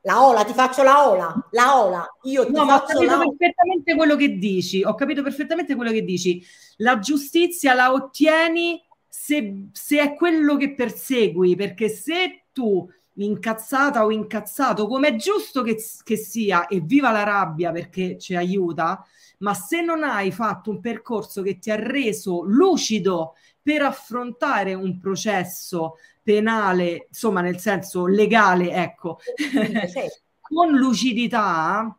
[0.03, 3.19] La ola, ti faccio la ola, la ola, io ti no, faccio ho capito la
[3.19, 6.43] perfettamente quello che dici, ho capito perfettamente quello che dici.
[6.77, 12.89] La giustizia la ottieni se, se è quello che persegui, perché se tu
[13.25, 18.35] incazzata o incazzato, come è giusto che, che sia, e viva la rabbia perché ci
[18.35, 19.05] aiuta,
[19.39, 24.99] ma se non hai fatto un percorso che ti ha reso lucido per affrontare un
[24.99, 29.19] processo penale, insomma nel senso legale, ecco,
[30.41, 31.97] con lucidità,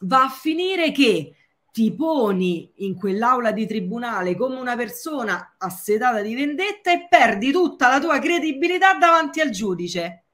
[0.00, 1.34] va a finire che
[1.70, 7.88] ti poni in quell'aula di tribunale come una persona assetata di vendetta e perdi tutta
[7.88, 10.24] la tua credibilità davanti al giudice.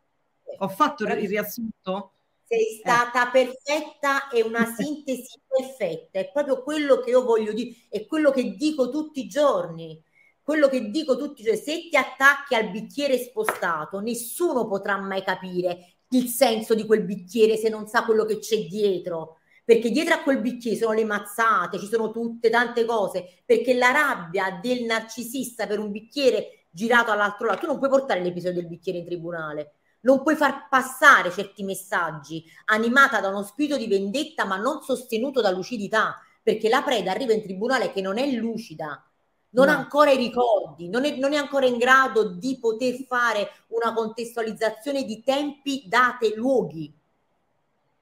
[0.58, 2.12] Ho fatto il riassunto?
[2.46, 2.78] Sei eh.
[2.80, 3.30] stata eh.
[3.30, 8.54] perfetta e una sintesi perfetta, è proprio quello che io voglio dire, è quello che
[8.56, 10.02] dico tutti i giorni
[10.44, 15.94] quello che dico tutti, cioè se ti attacchi al bicchiere spostato, nessuno potrà mai capire
[16.10, 19.38] il senso di quel bicchiere se non sa quello che c'è dietro.
[19.64, 23.42] Perché dietro a quel bicchiere sono le mazzate, ci sono tutte tante cose.
[23.46, 28.22] Perché la rabbia del narcisista per un bicchiere girato all'altro lato, tu non puoi portare
[28.22, 29.76] l'episodio del bicchiere in tribunale.
[30.04, 35.40] Non puoi far passare certi messaggi animata da uno spirito di vendetta ma non sostenuto
[35.40, 39.02] da lucidità, perché la preda arriva in tribunale che non è lucida,
[39.54, 39.72] non no.
[39.72, 43.92] ha ancora i ricordi, non è, non è, ancora in grado di poter fare una
[43.92, 46.92] contestualizzazione di tempi, date, luoghi.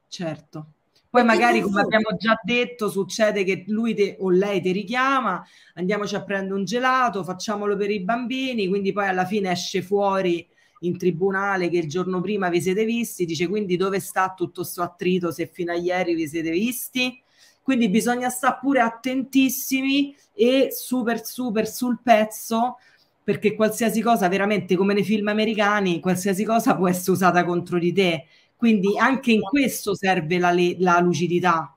[0.08, 0.66] Certo.
[1.08, 6.14] Poi magari, come abbiamo già detto, succede che lui te, o lei ti richiama, andiamoci
[6.14, 10.48] a prendere un gelato, facciamolo per i bambini, quindi poi alla fine esce fuori
[10.83, 14.83] in tribunale che il giorno prima vi siete visti, dice quindi dove sta tutto questo
[14.83, 17.20] attrito se fino a ieri vi siete visti?
[17.62, 22.78] Quindi bisogna stare pure attentissimi e super super sul pezzo
[23.24, 27.93] perché qualsiasi cosa, veramente come nei film americani, qualsiasi cosa può essere usata contro di
[27.93, 28.26] te.
[28.57, 31.72] Quindi anche in questo serve la, la lucidità.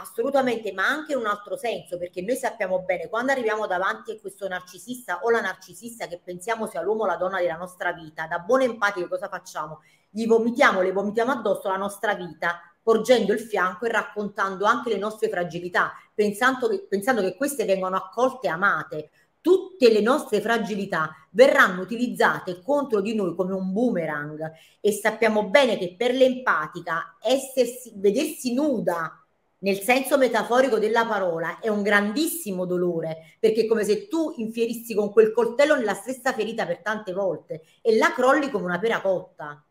[0.00, 4.20] Assolutamente, ma anche in un altro senso, perché noi sappiamo bene quando arriviamo davanti a
[4.20, 8.26] questo narcisista o la narcisista che pensiamo sia l'uomo o la donna della nostra vita,
[8.28, 9.80] da buone empatiche cosa facciamo?
[10.08, 14.98] Gli vomitiamo, le vomitiamo addosso la nostra vita, porgendo il fianco e raccontando anche le
[14.98, 19.10] nostre fragilità, pensando che, pensando che queste vengono accolte e amate.
[19.40, 25.76] Tutte le nostre fragilità verranno utilizzate contro di noi come un boomerang e sappiamo bene
[25.76, 29.22] che per l'empatica essersi, vedersi nuda
[29.60, 34.94] nel senso metaforico della parola, è un grandissimo dolore, perché è come se tu infierissi
[34.94, 39.00] con quel coltello nella stessa ferita per tante volte e la crolli come una pera
[39.00, 39.64] cotta.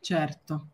[0.00, 0.66] Certo.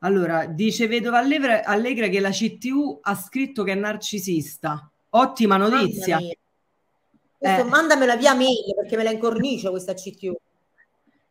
[0.00, 4.90] Allora, dice Vedova Allegra, Allegra che la CTU ha scritto che è narcisista.
[5.10, 6.18] Ottima notizia.
[6.18, 7.64] Questo, eh.
[7.64, 10.36] Mandamela via mail perché me la incornicio questa CTU.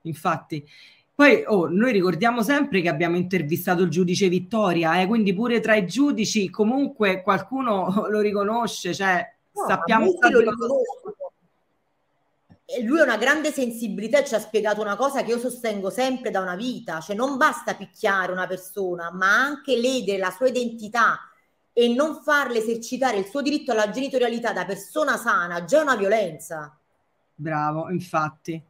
[0.01, 0.67] Infatti,
[1.17, 5.73] poi oh, noi ricordiamo sempre che abbiamo intervistato il giudice Vittoria, eh, quindi pure tra
[5.73, 10.83] i giudici comunque qualcuno lo riconosce, cioè no, sappiamo lo
[12.65, 15.89] E lui ha una grande sensibilità e ci ha spiegato una cosa che io sostengo
[15.89, 20.49] sempre da una vita, cioè non basta picchiare una persona, ma anche ledere la sua
[20.49, 21.17] identità
[21.73, 25.95] e non farle esercitare il suo diritto alla genitorialità da persona sana, già è una
[25.95, 26.77] violenza.
[27.33, 28.61] Bravo, infatti.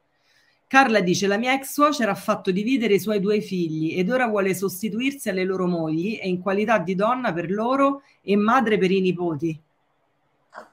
[0.68, 4.28] Carla dice: La mia ex suocera ha fatto dividere i suoi due figli ed ora
[4.28, 8.92] vuole sostituirsi alle loro mogli e in qualità di donna per loro e madre per
[8.92, 9.62] i nipoti.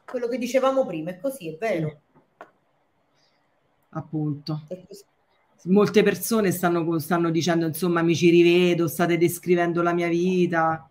[0.05, 2.01] Quello che dicevamo prima è così, è vero.
[3.90, 4.62] Appunto.
[5.66, 10.88] Molte persone stanno, stanno dicendo: Insomma, mi ci rivedo, state descrivendo la mia vita.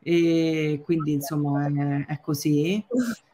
[0.00, 2.82] E quindi, insomma, è, è così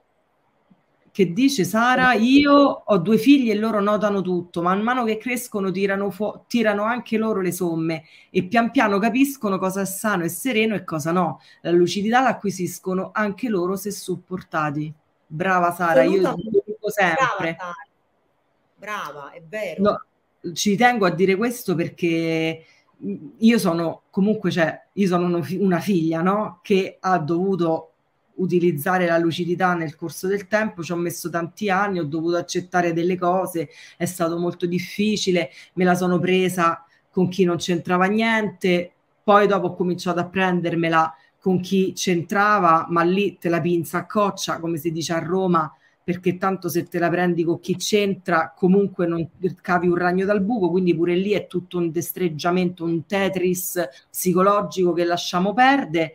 [1.18, 5.72] che dice Sara, io ho due figli e loro notano tutto, man mano che crescono
[5.72, 10.28] tirano, fu- tirano anche loro le somme e pian piano capiscono cosa è sano e
[10.28, 11.40] sereno e cosa no.
[11.62, 14.94] La lucidità l'acquisiscono anche loro se supportati.
[15.26, 17.56] Brava Sara, io dico sempre.
[18.76, 19.82] Brava, brava, è vero.
[19.82, 22.64] No, ci tengo a dire questo perché
[23.38, 26.60] io sono comunque, cioè, io sono una figlia, no?
[26.62, 27.87] Che ha dovuto
[28.38, 32.92] utilizzare la lucidità nel corso del tempo, ci ho messo tanti anni, ho dovuto accettare
[32.92, 38.92] delle cose, è stato molto difficile, me la sono presa con chi non c'entrava niente,
[39.22, 44.06] poi dopo ho cominciato a prendermela con chi c'entrava, ma lì te la pinza a
[44.06, 45.72] coccia, come si dice a Roma,
[46.08, 49.28] perché tanto se te la prendi con chi c'entra comunque non
[49.60, 54.94] cavi un ragno dal buco, quindi pure lì è tutto un destreggiamento, un Tetris psicologico
[54.94, 56.14] che lasciamo perdere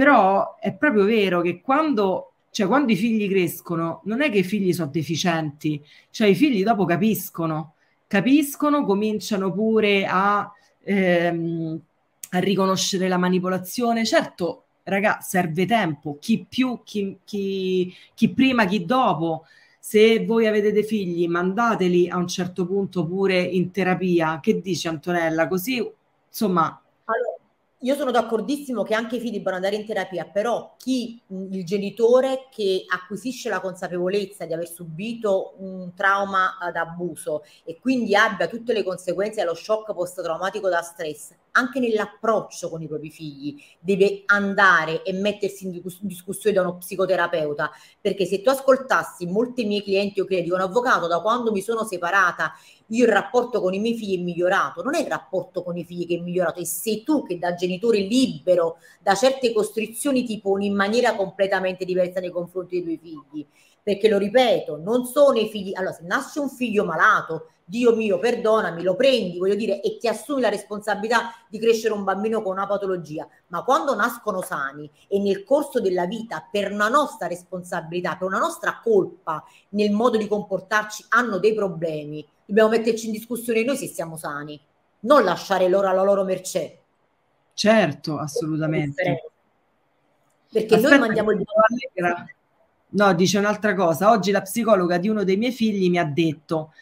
[0.00, 4.42] però è proprio vero che quando, cioè, quando i figli crescono, non è che i
[4.42, 5.78] figli sono deficienti,
[6.08, 7.74] cioè i figli dopo capiscono,
[8.06, 10.50] capiscono, cominciano pure a,
[10.82, 11.80] ehm,
[12.30, 14.06] a riconoscere la manipolazione.
[14.06, 19.44] Certo, raga, serve tempo, chi più, chi, chi, chi prima, chi dopo.
[19.78, 24.40] Se voi avete dei figli, mandateli a un certo punto pure in terapia.
[24.40, 25.46] Che dice Antonella?
[25.46, 25.86] Così,
[26.26, 26.82] insomma,
[27.82, 32.48] io sono d'accordissimo che anche i figli debbano andare in terapia, però chi il genitore
[32.50, 38.82] che acquisisce la consapevolezza di aver subito un trauma d'abuso e quindi abbia tutte le
[38.82, 45.12] conseguenze dello shock post-traumatico da stress, anche nell'approccio con i propri figli, deve andare e
[45.12, 50.42] mettersi in discussione da uno psicoterapeuta, perché se tu ascoltassi molti miei clienti o che
[50.42, 52.52] dicono avvocato da quando mi sono separata
[52.92, 55.84] io il rapporto con i miei figli è migliorato, non è il rapporto con i
[55.84, 60.40] figli che è migliorato, è sei tu che da genitore libero da certe costrizioni ti
[60.40, 63.46] poni in maniera completamente diversa nei confronti dei tuoi figli.
[63.90, 68.20] Perché lo ripeto, non sono i figli, allora se nasce un figlio malato, Dio mio,
[68.20, 72.52] perdonami, lo prendi, voglio dire, e ti assumi la responsabilità di crescere un bambino con
[72.52, 78.14] una patologia, ma quando nascono sani e nel corso della vita, per una nostra responsabilità,
[78.14, 83.64] per una nostra colpa nel modo di comportarci, hanno dei problemi, dobbiamo metterci in discussione
[83.64, 84.60] noi se siamo sani,
[85.00, 86.78] non lasciare loro alla loro mercé.
[87.54, 89.32] Certo, assolutamente.
[90.48, 91.44] Perché Aspetta, noi mandiamo il
[92.92, 94.10] No, dice un'altra cosa.
[94.10, 96.72] Oggi la psicologa di uno dei miei figli mi ha detto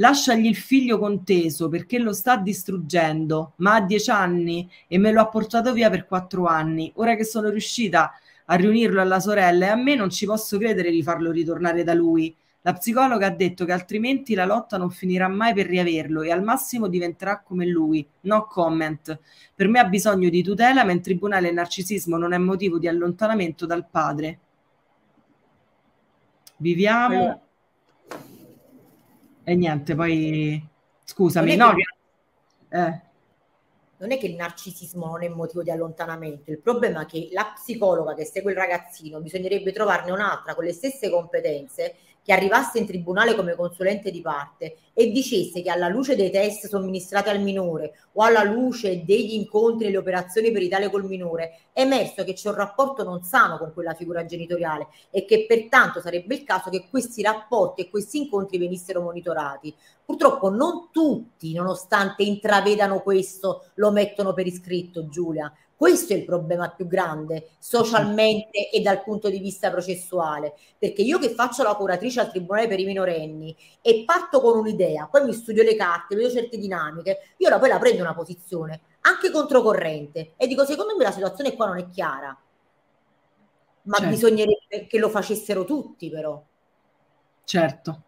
[0.00, 5.20] lasciagli il figlio conteso perché lo sta distruggendo, ma ha dieci anni e me lo
[5.20, 6.90] ha portato via per quattro anni.
[6.96, 8.12] Ora che sono riuscita
[8.46, 11.94] a riunirlo alla sorella e a me non ci posso credere di farlo ritornare da
[11.94, 12.34] lui.
[12.62, 16.42] La psicologa ha detto che altrimenti la lotta non finirà mai per riaverlo e al
[16.42, 18.06] massimo diventerà come lui.
[18.22, 19.18] No comment.
[19.54, 22.88] Per me ha bisogno di tutela, ma in tribunale il narcisismo non è motivo di
[22.88, 24.38] allontanamento dal padre.
[26.58, 27.42] Viviamo.
[29.44, 30.62] E niente, poi
[31.04, 31.84] scusami, Non è no, che-
[32.68, 33.00] che- eh,
[33.98, 37.50] non è che il narcisismo non è motivo di allontanamento, il problema è che la
[37.54, 41.94] psicologa che segue il ragazzino bisognerebbe trovarne un'altra con le stesse competenze
[42.28, 46.66] che arrivasse in tribunale come consulente di parte e dicesse che alla luce dei test
[46.66, 51.80] somministrati al minore o alla luce degli incontri e le operazioni peritali col minore è
[51.80, 56.34] emerso che c'è un rapporto non sano con quella figura genitoriale e che pertanto sarebbe
[56.34, 59.74] il caso che questi rapporti e questi incontri venissero monitorati.
[60.04, 65.50] Purtroppo non tutti, nonostante intravedano questo, lo mettono per iscritto, Giulia.
[65.78, 71.18] Questo è il problema più grande socialmente e dal punto di vista processuale, perché io
[71.20, 75.32] che faccio la curatrice al Tribunale per i minorenni e parto con un'idea, poi mi
[75.32, 80.32] studio le carte, vedo certe dinamiche, io la, poi la prendo una posizione anche controcorrente
[80.36, 82.36] e dico secondo me la situazione qua non è chiara,
[83.84, 84.08] ma Certo.
[84.08, 86.40] bisognerebbe che lo facessero tutti però.
[87.44, 88.02] certo.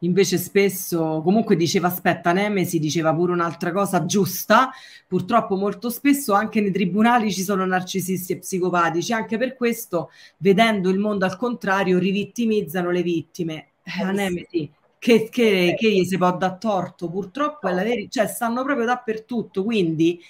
[0.00, 4.70] Invece spesso, comunque diceva aspetta, Nemesi diceva pure un'altra cosa giusta,
[5.06, 10.88] purtroppo molto spesso anche nei tribunali ci sono narcisisti e psicopatici, anche per questo, vedendo
[10.90, 13.68] il mondo al contrario, rivittimizzano le vittime.
[13.82, 18.22] Eh, a Nemesi, che, che, che gli si può dar torto, purtroppo è la verità,
[18.22, 20.20] cioè stanno proprio dappertutto, quindi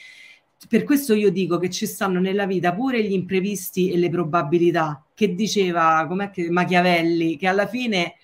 [0.67, 5.05] per questo io dico che ci stanno nella vita pure gli imprevisti e le probabilità,
[5.15, 8.15] che diceva com'è che Machiavelli, che alla fine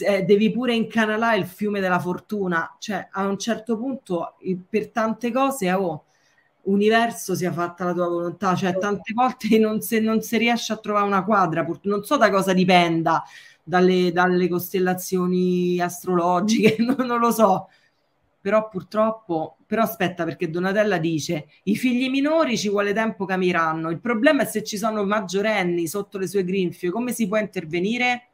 [0.00, 4.36] eh, devi pure incanalare il fiume della fortuna, cioè a un certo punto
[4.68, 6.04] per tante cose, oh,
[6.62, 10.76] universo sia fatta la tua volontà, cioè tante volte non si, non si riesce a
[10.76, 13.22] trovare una quadra, non so da cosa dipenda,
[13.62, 17.68] dalle, dalle costellazioni astrologiche, non, non lo so,
[18.40, 23.90] però purtroppo, però aspetta perché Donatella dice i figli minori ci vuole tempo che amiranno,
[23.90, 28.28] il problema è se ci sono maggiorenni sotto le sue grinfie, come si può intervenire?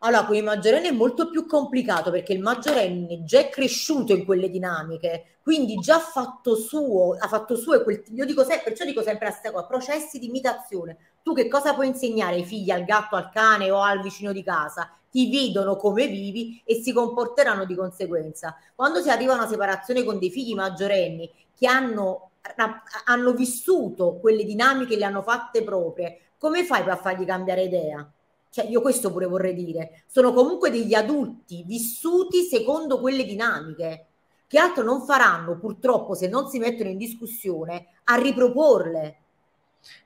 [0.00, 4.24] Allora, con i maggiorenni è molto più complicato perché il maggiorenne già è cresciuto in
[4.24, 8.84] quelle dinamiche, quindi già ha fatto suo, ha fatto suo quel, io dico sempre, perciò
[8.84, 10.96] dico sempre la stessa cosa, processi di imitazione.
[11.22, 14.44] Tu che cosa puoi insegnare ai figli, al gatto, al cane o al vicino di
[14.44, 14.88] casa?
[15.10, 18.56] Ti vedono come vivi e si comporteranno di conseguenza.
[18.76, 22.30] Quando si arriva a una separazione con dei figli maggiorenni che hanno,
[23.06, 28.08] hanno vissuto quelle dinamiche, le hanno fatte proprie, come fai per fargli cambiare idea?
[28.50, 30.04] Cioè, io questo pure vorrei dire.
[30.06, 34.06] Sono comunque degli adulti vissuti secondo quelle dinamiche,
[34.46, 39.16] che altro non faranno purtroppo se non si mettono in discussione a riproporle.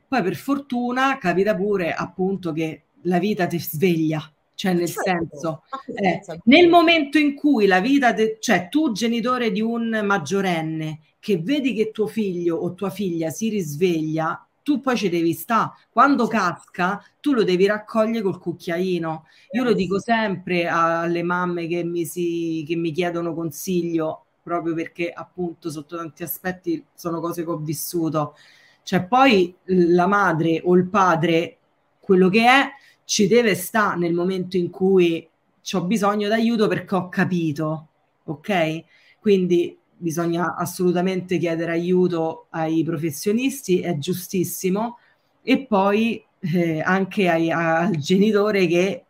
[0.09, 4.21] Poi per fortuna capita pure appunto che la vita ti sveglia,
[4.55, 5.63] cioè nel Certo, senso,
[5.95, 11.39] eh, nel momento in cui la vita, te- cioè tu genitore di un maggiorenne che
[11.39, 15.73] vedi che tuo figlio o tua figlia si risveglia, tu poi ci devi stare.
[15.91, 19.27] Quando casca, tu lo devi raccogliere col cucchiaino.
[19.53, 25.11] Io lo dico sempre alle mamme che mi, si, che mi chiedono consiglio, proprio perché
[25.11, 28.37] appunto sotto tanti aspetti sono cose che ho vissuto.
[28.83, 31.59] Cioè poi la madre o il padre,
[32.01, 32.69] quello che è,
[33.05, 35.29] ci deve stare nel momento in cui
[35.73, 37.89] ho bisogno d'aiuto perché ho capito,
[38.25, 38.85] ok?
[39.21, 44.99] Quindi bisogna assolutamente chiedere aiuto ai professionisti, è giustissimo,
[45.43, 49.05] e poi eh, anche ai, al genitore che,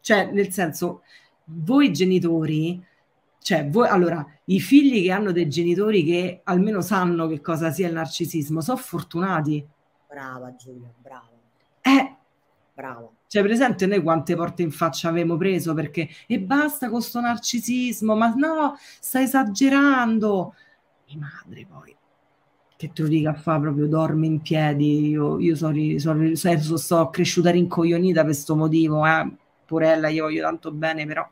[0.00, 1.02] cioè nel senso,
[1.44, 2.82] voi genitori,
[3.40, 7.88] cioè voi, allora, i figli che hanno dei genitori che almeno sanno che cosa sia
[7.88, 9.66] il narcisismo, sono fortunati.
[10.08, 11.28] Brava Giulia, brava,
[11.82, 12.16] Eh,
[12.72, 13.10] brava.
[13.34, 18.14] Cioè, presente noi quante porte in faccia avevamo preso perché e basta con sto narcisismo,
[18.14, 20.54] ma no, stai esagerando.
[21.08, 21.96] Mi madre poi
[22.76, 25.08] che te lo dica fa proprio dorme in piedi.
[25.08, 29.28] Io, io sono so, so, so cresciuta rincoglionita per questo motivo, eh.
[29.64, 31.28] Porella, io voglio tanto bene, però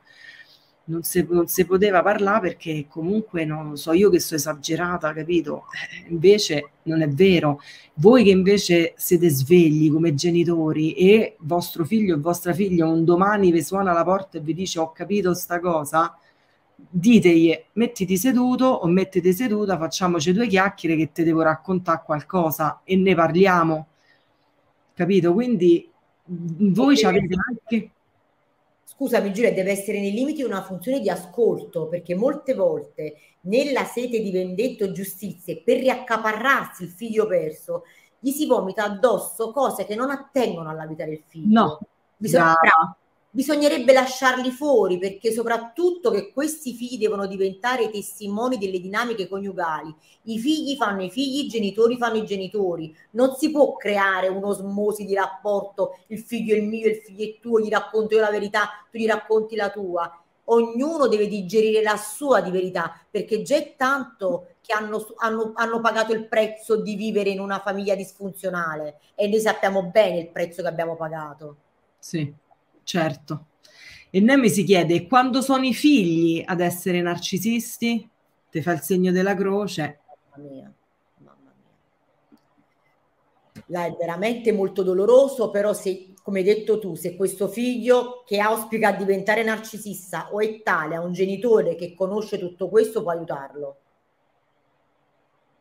[0.84, 5.64] non si, non si poteva parlare perché comunque non so io che sono esagerata, capito?
[6.04, 7.60] Eh, invece non è vero.
[7.94, 13.52] Voi che invece siete svegli come genitori e vostro figlio e vostra figlia un domani
[13.52, 16.16] vi suona la porta e vi dice ho capito sta cosa,
[16.74, 22.96] ditegli mettiti seduto o mettete seduta, facciamoci due chiacchiere che ti devo raccontare qualcosa e
[22.96, 23.86] ne parliamo.
[24.94, 25.32] Capito?
[25.32, 25.88] Quindi
[26.24, 27.90] voi ci avete anche
[28.94, 34.20] Scusami Giulia, deve essere nei limiti una funzione di ascolto, perché molte volte nella sete
[34.20, 37.84] di vendetta o giustizia, per riaccaparrarsi il figlio perso,
[38.18, 41.60] gli si vomita addosso cose che non attengono alla vita del figlio.
[41.60, 41.80] No,
[42.16, 42.96] Bisogna- brava.
[43.34, 49.92] Bisognerebbe lasciarli fuori, perché soprattutto che questi figli devono diventare testimoni delle dinamiche coniugali.
[50.24, 52.94] I figli fanno i figli, i genitori fanno i genitori.
[53.12, 57.38] Non si può creare un'osmosi di rapporto, il figlio è il mio, il figlio è
[57.40, 60.22] tuo, gli racconto io la verità, tu gli racconti la tua.
[60.44, 65.80] ognuno deve digerire la sua di verità, perché già è tanto che hanno, hanno, hanno
[65.80, 70.60] pagato il prezzo di vivere in una famiglia disfunzionale e noi sappiamo bene il prezzo
[70.60, 71.56] che abbiamo pagato.
[71.98, 72.32] Sì,
[72.84, 73.46] certo.
[74.10, 78.06] E Nemi si chiede, quando sono i figli ad essere narcisisti?
[78.50, 80.00] Ti fa il segno della croce.
[80.36, 80.74] Mamma mia,
[81.18, 81.54] mamma
[83.52, 83.62] mia.
[83.68, 88.38] Là è veramente molto doloroso, però se, come hai detto tu, se questo figlio che
[88.38, 93.12] auspica a diventare narcisista o è tale, ha un genitore che conosce tutto questo, può
[93.12, 93.76] aiutarlo.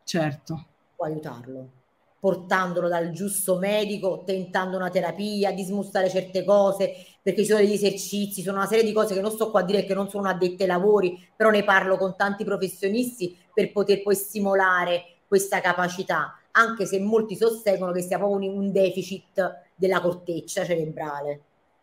[0.04, 0.66] Certo.
[0.94, 1.80] Può aiutarlo
[2.22, 7.72] portandolo dal giusto medico, tentando una terapia, di smustare certe cose, perché ci sono degli
[7.72, 10.28] esercizi, sono una serie di cose che non sto qua a dire che non sono
[10.28, 16.36] addette ai lavori, però ne parlo con tanti professionisti per poter poi stimolare questa capacità,
[16.50, 21.40] anche se molti sostengono che sia proprio un deficit della corteccia cerebrale.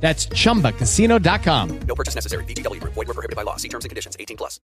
[0.00, 1.78] That's chumbacasino.com.
[1.86, 2.44] No purchase necessary.
[2.44, 2.94] Group.
[2.94, 3.56] Void were prohibited by law.
[3.56, 4.16] See terms and conditions.
[4.18, 4.60] 18 plus.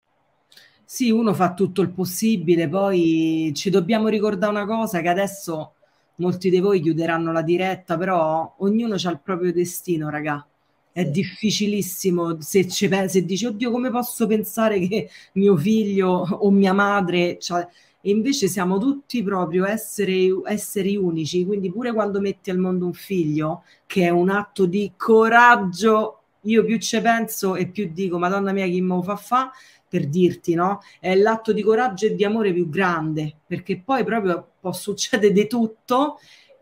[0.86, 5.74] Sì, uno fa tutto il possibile, poi ci dobbiamo ricordare una cosa che adesso
[6.18, 10.46] molti di voi chiuderanno la diretta, però ognuno ha il proprio destino, raga.
[10.92, 16.52] È difficilissimo se, ci pensi, se dici, oddio, come posso pensare che mio figlio o
[16.52, 17.40] mia madre...
[17.40, 17.68] Cioè,
[18.06, 22.92] e invece siamo tutti proprio esseri, esseri unici, quindi pure quando metti al mondo un
[22.92, 28.52] figlio, che è un atto di coraggio, io più ci penso e più dico, madonna
[28.52, 29.52] mia, chi me lo fa fa,
[29.88, 30.82] per dirti, no?
[31.00, 35.48] È l'atto di coraggio e di amore più grande, perché poi proprio può succedere di
[35.48, 36.20] tutto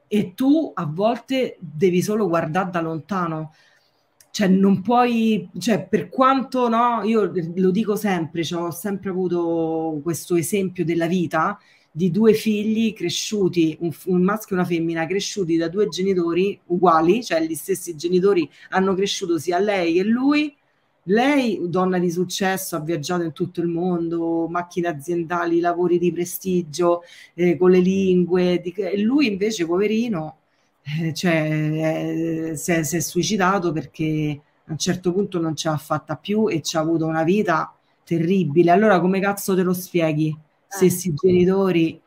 [0.08, 3.54] e tu a volte devi solo guardare da lontano
[4.32, 10.00] cioè non puoi, cioè per quanto no, io lo dico sempre, cioè, ho sempre avuto
[10.02, 11.60] questo esempio della vita
[11.92, 17.24] di due figli cresciuti, un, un, maschio e una femmina, cresciuti da due genitori uguali,
[17.24, 20.56] cioè gli stessi genitori hanno cresciuto sia lei che lui.
[21.06, 27.02] Lei, donna di successo, ha viaggiato in tutto il mondo, macchine aziendali, lavori di prestigio,
[27.34, 28.74] eh, con le lingue, di,
[29.04, 30.41] lui invece, poverino,
[30.84, 35.70] eh, cioè, eh, si, è, si, è, suicidato perché a un certo punto non ce
[35.70, 37.74] l'ha fatta più e ci ha avuto una vita
[38.04, 38.72] terribile.
[38.72, 40.36] Allora, come cazzo te lo spieghi?
[40.68, 41.14] Se eh.
[41.14, 42.02] genitori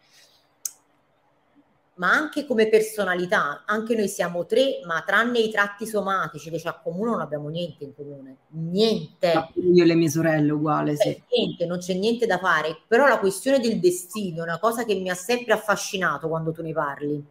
[1.97, 6.67] ma anche come personalità, anche noi siamo tre, ma tranne i tratti somatici che ci
[6.67, 9.33] accomunano non abbiamo niente in comune, niente.
[9.33, 11.09] No, io e le mie sorelle uguale, sì.
[11.09, 14.85] Eh, niente, non c'è niente da fare, però la questione del destino è una cosa
[14.85, 17.25] che mi ha sempre affascinato quando tu ne parli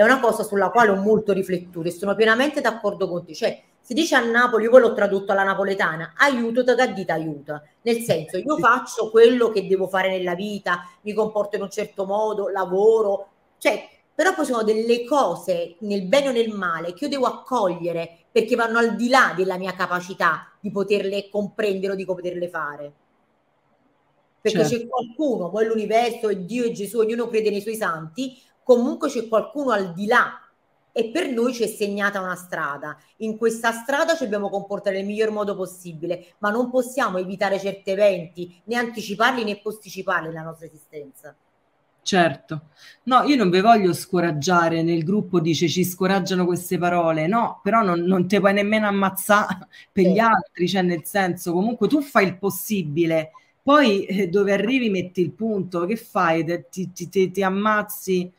[0.00, 3.34] è una cosa sulla quale ho molto riflettuto e sono pienamente d'accordo con te.
[3.34, 7.62] Cioè, si dice a Napoli, io poi l'ho tradotto alla napoletana, aiuto che dita aiuta.
[7.82, 12.06] Nel senso, io faccio quello che devo fare nella vita, mi comporto in un certo
[12.06, 13.28] modo, lavoro,
[13.58, 18.20] cioè, però poi sono delle cose nel bene o nel male che io devo accogliere
[18.32, 22.92] perché vanno al di là della mia capacità di poterle comprendere o di poterle fare.
[24.40, 24.76] Perché certo.
[24.76, 28.40] c'è qualcuno, poi l'universo e Dio e Gesù, ognuno crede nei suoi santi,
[28.70, 30.40] comunque c'è qualcuno al di là
[30.92, 32.96] e per noi ci è segnata una strada.
[33.16, 37.90] In questa strada ci dobbiamo comportare nel miglior modo possibile, ma non possiamo evitare certi
[37.90, 41.34] eventi, né anticiparli né posticiparli nella nostra esistenza.
[42.02, 42.68] Certo,
[43.04, 44.84] no, io non vi voglio scoraggiare.
[44.84, 49.66] Nel gruppo dice ci scoraggiano queste parole, no, però non, non ti puoi nemmeno ammazzare
[49.90, 50.12] per sì.
[50.12, 53.32] gli altri, cioè nel senso, comunque tu fai il possibile,
[53.64, 56.44] poi eh, dove arrivi metti il punto, che fai?
[56.70, 58.32] Ti, ti, ti, ti ammazzi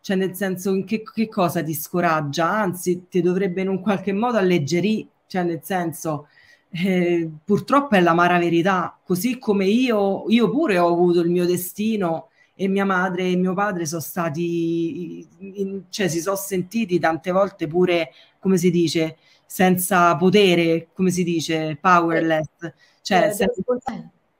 [0.00, 4.12] cioè nel senso in che, che, cosa ti scoraggia, anzi ti dovrebbe in un qualche
[4.12, 6.28] modo alleggerire, cioè nel senso
[6.70, 12.28] eh, purtroppo è l'amara verità, così come io, io pure ho avuto il mio destino
[12.54, 17.66] e mia madre e mio padre sono stati, in, cioè si sono sentiti tante volte
[17.66, 22.72] pure, come si dice, senza potere, come si dice, powerless,
[23.02, 23.62] cioè eh, senza,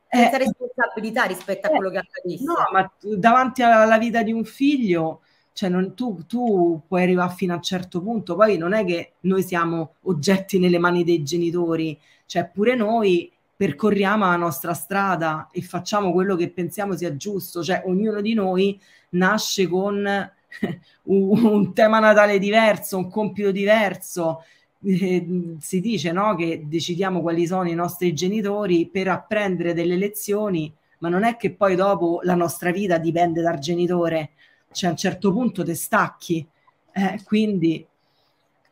[0.09, 2.45] senza eh, responsabilità rispetto a quello che accadesse.
[2.45, 5.23] No, ma davanti alla vita di un figlio
[5.59, 9.15] cioè non, tu, tu, puoi arrivare fino a un certo punto, poi non è che
[9.23, 15.61] noi siamo oggetti nelle mani dei genitori, cioè pure noi percorriamo la nostra strada e
[15.63, 18.81] facciamo quello che pensiamo sia giusto, cioè ognuno di noi
[19.11, 19.97] nasce con
[21.03, 24.45] un, un tema natale diverso, un compito diverso,
[24.85, 30.73] eh, si dice no, che decidiamo quali sono i nostri genitori per apprendere delle lezioni
[30.99, 34.31] ma non è che poi dopo la nostra vita dipende dal genitore,
[34.73, 36.47] cioè a un certo punto te stacchi.
[36.93, 37.87] Eh, quindi,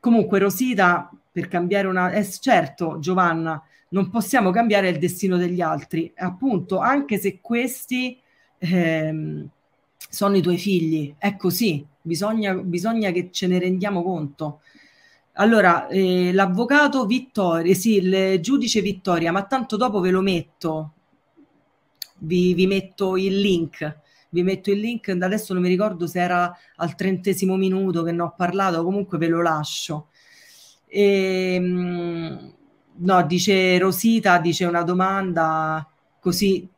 [0.01, 2.11] comunque, Rosita, per cambiare una...
[2.13, 8.19] Eh, certo, Giovanna, non possiamo cambiare il destino degli altri, appunto, anche se questi
[8.59, 9.49] ehm,
[10.09, 14.61] sono i tuoi figli, è così, bisogna, bisogna che ce ne rendiamo conto.
[15.35, 20.93] Allora, eh, l'avvocato Vittoria, sì, il giudice Vittoria, ma tanto dopo ve lo metto,
[22.19, 24.05] vi, vi metto il link
[24.37, 28.23] vi metto il link, adesso non mi ricordo se era al trentesimo minuto che ne
[28.23, 30.09] ho parlato, comunque ve lo lascio.
[30.87, 32.55] E, ehm,
[32.97, 35.89] no, dice Rosita, dice una domanda
[36.21, 36.69] così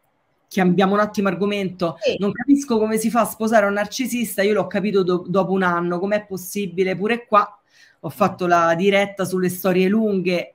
[0.48, 1.96] cambiamo un attimo argomento.
[2.00, 2.16] Sì.
[2.18, 5.62] Non capisco come si fa a sposare un narcisista, io l'ho capito do- dopo un
[5.62, 6.96] anno, com'è possibile?
[6.96, 7.60] Pure qua
[8.00, 10.54] ho fatto la diretta sulle storie lunghe,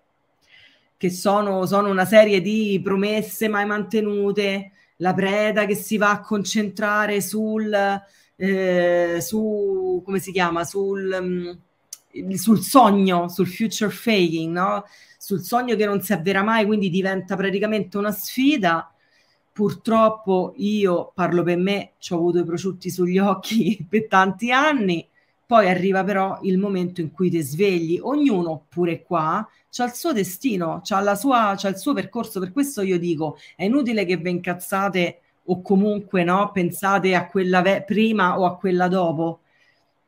[0.96, 4.72] che sono, sono una serie di promesse mai mantenute,
[5.04, 7.74] la preda che si va a concentrare sul,
[8.38, 14.86] eh, su, come si chiama, sul, mm, sul sogno, sul future faking, no?
[15.18, 18.90] sul sogno che non si avvera mai, quindi diventa praticamente una sfida.
[19.52, 25.08] Purtroppo io parlo per me, ci ho avuto i prosciutti sugli occhi per tanti anni,
[25.46, 30.14] poi arriva però il momento in cui ti svegli, ognuno pure qua c'ha il suo
[30.14, 34.30] destino, c'ha, sua, c'ha il suo percorso, per questo io dico è inutile che vi
[34.30, 39.40] incazzate o comunque no, pensate a quella ve- prima o a quella dopo.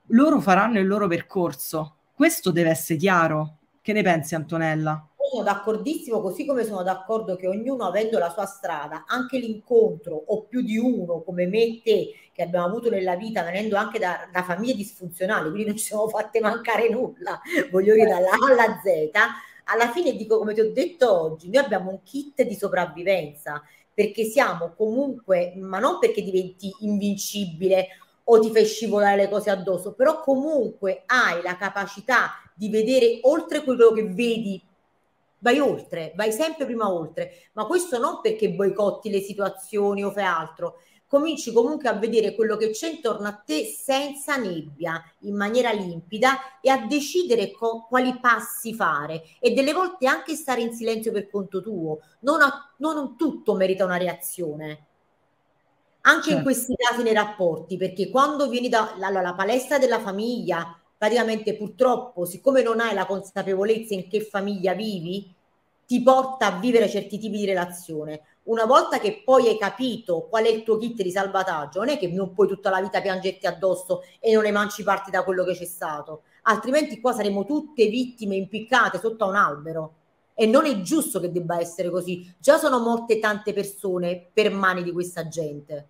[0.09, 3.57] Loro faranno il loro percorso, questo deve essere chiaro.
[3.81, 5.09] Che ne pensi Antonella?
[5.35, 10.43] sono d'accordissimo, così come sono d'accordo che ognuno avendo la sua strada, anche l'incontro o
[10.43, 14.27] più di uno come me e te, che abbiamo avuto nella vita, venendo anche da,
[14.31, 17.41] da famiglie disfunzionali, quindi non ci siamo fatte mancare nulla,
[17.71, 19.09] voglio dire dalla A alla Z,
[19.65, 23.61] alla fine dico come ti ho detto oggi, noi abbiamo un kit di sopravvivenza,
[23.93, 27.87] perché siamo comunque, ma non perché diventi invincibile
[28.25, 33.63] o ti fai scivolare le cose addosso, però comunque hai la capacità di vedere oltre
[33.63, 34.61] quello che vedi.
[35.39, 40.23] Vai oltre, vai sempre prima oltre, ma questo non perché boicotti le situazioni o fai
[40.23, 40.79] altro,
[41.15, 46.59] cominci comunque a vedere quello che c'è intorno a te senza nebbia, in maniera limpida
[46.59, 51.29] e a decidere co- quali passi fare e delle volte anche stare in silenzio per
[51.29, 54.87] conto tuo, non, a- non tutto merita una reazione.
[56.01, 56.37] Anche certo.
[56.37, 62.25] in questi casi nei rapporti, perché quando vieni dalla da, palestra della famiglia, praticamente purtroppo,
[62.25, 65.33] siccome non hai la consapevolezza in che famiglia vivi,
[65.87, 68.21] ti porta a vivere certi tipi di relazione.
[68.45, 71.97] Una volta che poi hai capito qual è il tuo kit di salvataggio, non è
[71.97, 75.65] che non puoi tutta la vita piangerti addosso e non emanciparti da quello che c'è
[75.65, 79.93] stato, altrimenti qua saremo tutte vittime impiccate sotto a un albero.
[80.35, 82.31] E non è giusto che debba essere così.
[82.37, 85.87] Già sono morte tante persone per mani di questa gente.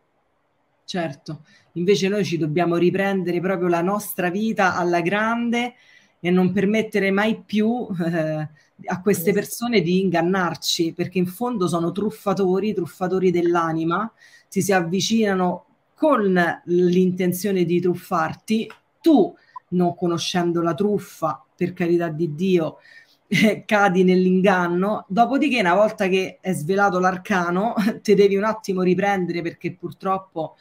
[0.85, 1.41] Certo,
[1.73, 5.73] invece noi ci dobbiamo riprendere proprio la nostra vita alla grande
[6.19, 8.47] e non permettere mai più eh,
[8.85, 14.11] a queste persone di ingannarci, perché in fondo sono truffatori, truffatori dell'anima,
[14.49, 15.65] ti si avvicinano
[15.95, 16.33] con
[16.65, 18.69] l'intenzione di truffarti,
[19.01, 19.33] tu
[19.69, 22.77] non conoscendo la truffa, per carità di Dio,
[23.27, 27.73] eh, cadi nell'inganno, dopodiché una volta che è svelato l'arcano,
[28.03, 30.55] ti devi un attimo riprendere perché purtroppo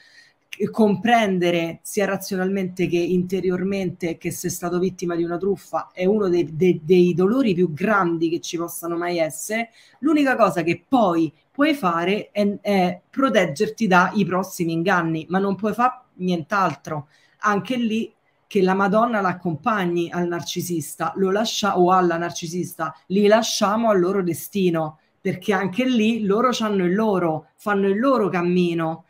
[0.71, 6.55] comprendere sia razionalmente che interiormente che sei stato vittima di una truffa è uno dei,
[6.55, 11.75] dei, dei, dolori più grandi che ci possano mai essere, l'unica cosa che poi puoi
[11.75, 17.09] fare è, è proteggerti dai prossimi inganni, ma non puoi fare nient'altro.
[17.39, 18.13] Anche lì
[18.47, 24.23] che la Madonna l'accompagni al narcisista, lo lascia o alla narcisista, li lasciamo al loro
[24.23, 29.05] destino, perché anche lì loro hanno il loro, fanno il loro cammino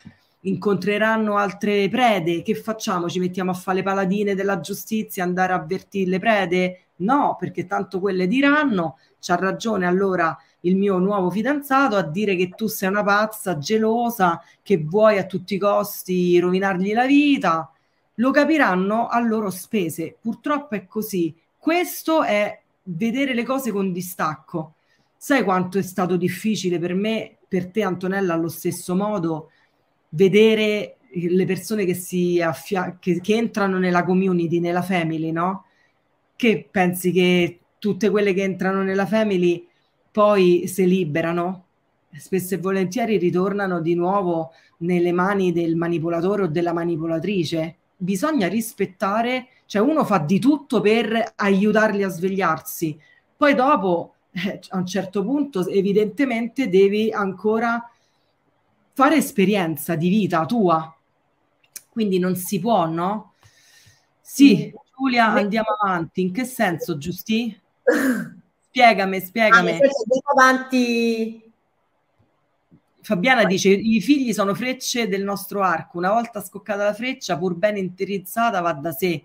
[0.45, 3.09] incontreranno altre prede, che facciamo?
[3.09, 6.79] Ci mettiamo a fare le paladine della giustizia, andare a avvertire le prede?
[6.97, 12.49] No, perché tanto quelle diranno, c'ha ragione allora il mio nuovo fidanzato a dire che
[12.49, 17.71] tu sei una pazza, gelosa, che vuoi a tutti i costi rovinargli la vita.
[18.15, 20.15] Lo capiranno a loro spese.
[20.19, 21.35] Purtroppo è così.
[21.57, 24.75] Questo è vedere le cose con distacco.
[25.17, 29.51] Sai quanto è stato difficile per me, per te Antonella, allo stesso modo,
[30.09, 35.65] vedere le persone che, si affia- che, che entrano nella community, nella family, no?
[36.35, 39.67] Che pensi che tutte quelle che entrano nella family
[40.11, 41.63] poi si liberano?
[42.17, 47.75] Spesso e volentieri ritornano di nuovo nelle mani del manipolatore o della manipolatrice.
[47.97, 52.97] Bisogna rispettare, cioè uno fa di tutto per aiutarli a svegliarsi,
[53.37, 57.89] poi dopo eh, a un certo punto evidentemente devi ancora
[58.95, 60.91] fare esperienza di vita tua.
[61.89, 63.33] Quindi non si può, no?
[64.21, 66.21] Sì, Giulia, andiamo avanti.
[66.21, 67.55] In che senso, Giusti?
[68.69, 69.69] Spiegami, spiegami.
[69.69, 71.45] Ah, andiamo avanti
[73.05, 75.99] Fabiana dice: I figli sono frecce del nostro arco.
[75.99, 79.23] Una volta scoccata la freccia, pur ben interizzata, va da sé.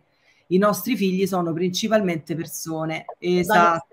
[0.52, 3.04] I nostri figli sono principalmente persone.
[3.18, 3.86] Esatto.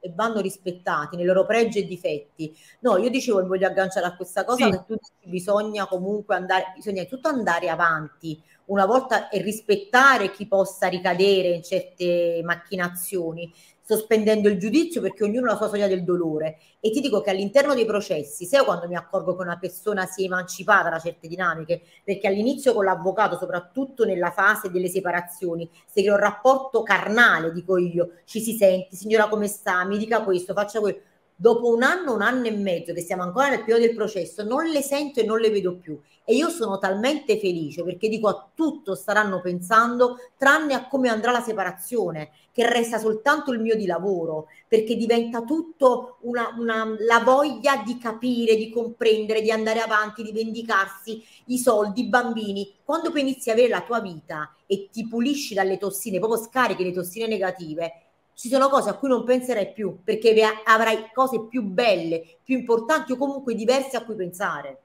[0.00, 2.56] E vanno rispettati nei loro pregi e difetti.
[2.80, 4.70] No, io dicevo, e voglio agganciare a questa cosa, Sì.
[4.70, 10.46] che tu dici, bisogna comunque andare, bisogna tutto andare avanti una volta e rispettare chi
[10.46, 13.52] possa ricadere in certe macchinazioni,
[13.84, 16.58] sospendendo il giudizio perché ognuno ha la sua soglia del dolore.
[16.80, 20.22] E ti dico che all'interno dei processi, sai quando mi accorgo che una persona si
[20.22, 26.02] è emancipata da certe dinamiche, perché all'inizio con l'avvocato, soprattutto nella fase delle separazioni, si
[26.02, 30.54] crea un rapporto carnale, dico io, ci si sente, signora come sta, mi dica questo,
[30.54, 30.98] faccia quello.
[31.36, 34.66] Dopo un anno, un anno e mezzo che siamo ancora nel periodo del processo, non
[34.66, 36.00] le sento e non le vedo più.
[36.24, 41.32] E io sono talmente felice perché dico a tutto staranno pensando, tranne a come andrà
[41.32, 47.18] la separazione, che resta soltanto il mio di lavoro, perché diventa tutto una, una- la
[47.20, 52.72] voglia di capire, di comprendere, di andare avanti, di vendicarsi, i soldi, i bambini.
[52.84, 56.84] Quando poi inizi a avere la tua vita e ti pulisci dalle tossine, proprio scarichi
[56.84, 57.92] le tossine negative,
[58.34, 63.12] ci sono cose a cui non penserai più, perché avrai cose più belle, più importanti
[63.12, 64.80] o comunque diverse a cui pensare.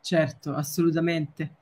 [0.00, 1.54] Certo, assolutamente.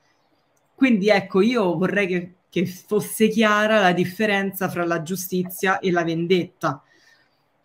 [0.74, 6.04] Quindi ecco, io vorrei che, che fosse chiara la differenza fra la giustizia e la
[6.04, 6.82] vendetta.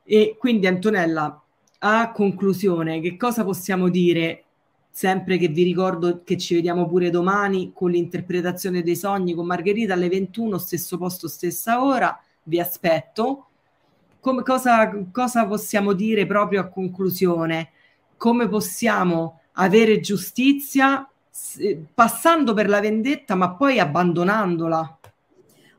[0.03, 1.41] E quindi, Antonella,
[1.79, 4.43] a conclusione, che cosa possiamo dire?
[4.89, 9.93] Sempre che vi ricordo che ci vediamo pure domani con l'interpretazione dei sogni con Margherita
[9.93, 12.19] alle 21, stesso posto, stessa ora.
[12.43, 13.47] Vi aspetto.
[14.27, 17.69] Come, cosa, cosa possiamo dire proprio a conclusione?
[18.17, 24.99] Come possiamo avere giustizia s- passando per la vendetta, ma poi abbandonandola?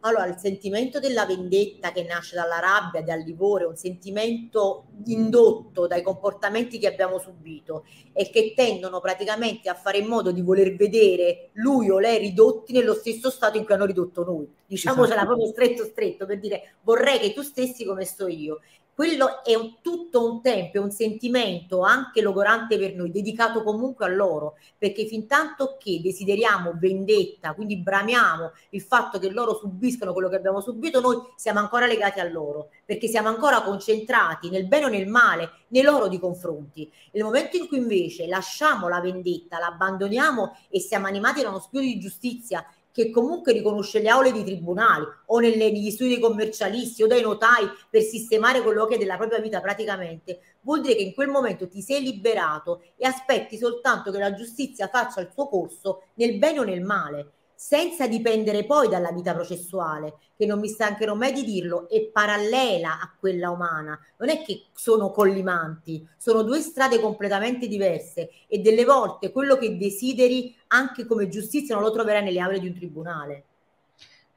[0.09, 6.03] Allora, il sentimento della vendetta che nasce dalla rabbia, dal livore, un sentimento indotto dai
[6.03, 7.85] comportamenti che abbiamo subito
[8.15, 12.73] e che tendono praticamente a fare in modo di voler vedere lui o lei ridotti
[12.73, 14.51] nello stesso stato in cui hanno ridotto noi.
[14.67, 15.27] Diciamocela Esatto.
[15.27, 18.61] proprio stretto stretto per dire vorrei che tu stessi come sto io.
[18.99, 24.05] Quello è un- tutto un tempo, è un sentimento anche logorante per noi, dedicato comunque
[24.05, 30.13] a loro, perché fin tanto che desideriamo vendetta, quindi bramiamo il fatto che loro subiscono
[30.13, 34.67] quello che abbiamo subito, noi siamo ancora legati a loro, perché siamo ancora concentrati nel
[34.67, 36.91] bene o nel male, nei loro di confronti.
[37.13, 41.61] Nel momento in cui invece lasciamo la vendetta, la abbandoniamo e siamo animati da uno
[41.61, 42.67] spirito di giustizia
[42.99, 47.65] che comunque riconosce le aule di tribunali o nelle- negli studi commercialisti o dai notai
[47.89, 51.69] per sistemare quello che è della propria vita praticamente, vuol dire che in quel momento
[51.69, 56.59] ti sei liberato e aspetti soltanto che la giustizia faccia il suo corso nel bene
[56.59, 61.43] o nel male, senza dipendere poi dalla vita processuale, che non mi stancherò mai di
[61.43, 67.67] dirlo, è parallela a quella umana, non è che sono collimanti, sono due strade completamente
[67.67, 72.61] diverse e delle volte quello che desideri anche come giustizia non lo troverai nelle aule
[72.61, 73.45] di un tribunale.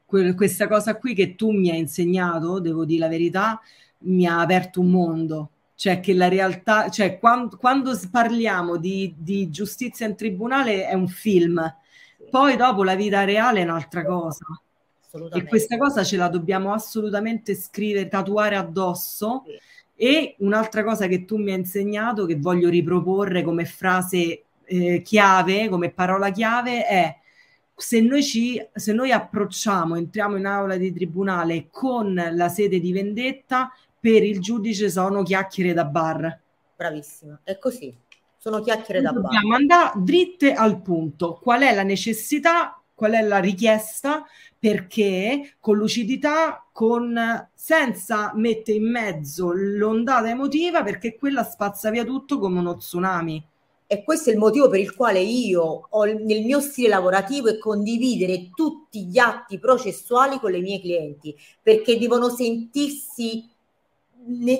[0.03, 3.61] Que- questa cosa qui che tu mi hai insegnato, devo dire la verità,
[3.99, 5.49] mi ha aperto un mondo.
[5.75, 11.07] Cioè che la realtà, cioè quando, quando parliamo di, di giustizia in tribunale è un
[11.07, 11.59] film,
[12.31, 14.45] poi dopo la vita reale è un'altra cosa.
[15.33, 19.43] E questa cosa ce la dobbiamo assolutamente scrivere, tatuare addosso.
[19.95, 25.69] E un'altra cosa che tu mi hai insegnato, che voglio riproporre come frase eh, chiave,
[25.69, 27.19] come parola chiave, è
[27.75, 32.91] se noi, ci, se noi approcciamo, entriamo in aula di tribunale con la sede di
[32.91, 36.39] vendetta, per il giudice sono chiacchiere da bar.
[36.75, 37.95] Bravissima, è così.
[38.43, 39.21] Sono chiacchiere da bar.
[39.21, 41.37] Dobbiamo andare dritte al punto.
[41.39, 42.81] Qual è la necessità?
[42.91, 44.25] Qual è la richiesta?
[44.57, 52.39] Perché con lucidità, con, senza mettere in mezzo l'ondata emotiva, perché quella spazza via tutto
[52.39, 53.47] come uno tsunami.
[53.85, 57.59] E questo è il motivo per il quale io ho nel mio stile lavorativo è
[57.59, 63.50] condividere tutti gli atti processuali con le mie clienti, perché devono sentirsi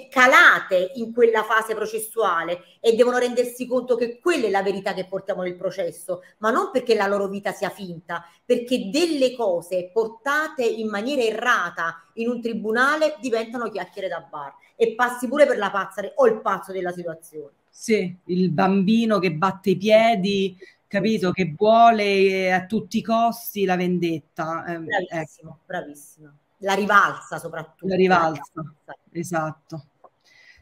[0.09, 5.05] calate in quella fase processuale e devono rendersi conto che quella è la verità che
[5.05, 10.65] portiamo nel processo, ma non perché la loro vita sia finta, perché delle cose portate
[10.65, 15.69] in maniera errata in un tribunale diventano chiacchiere da bar e passi pure per la
[15.69, 17.51] pazza o il pazzo della situazione.
[17.69, 20.57] Sì, il bambino che batte i piedi,
[20.87, 24.65] capito, che vuole eh, a tutti i costi la vendetta.
[24.65, 25.59] ehm, ecco.
[25.65, 26.33] Bravissimo.
[26.61, 27.87] La rivalsa soprattutto.
[27.87, 28.73] La rivalsa,
[29.11, 29.85] esatto.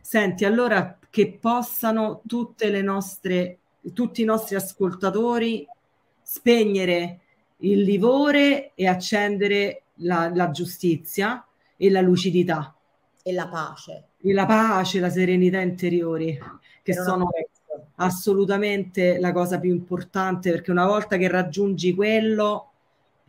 [0.02, 3.60] Senti, allora che possano tutte le nostre
[3.93, 5.66] tutti i nostri ascoltatori
[6.22, 7.22] spegnere
[7.60, 11.45] il livore e accendere la, la giustizia
[11.76, 12.76] e la lucidità
[13.24, 14.10] E la pace.
[14.22, 16.38] e la pace, la serenità interiori,
[16.84, 17.30] che sono
[17.95, 22.69] assolutamente la cosa più importante, perché una volta che raggiungi quello,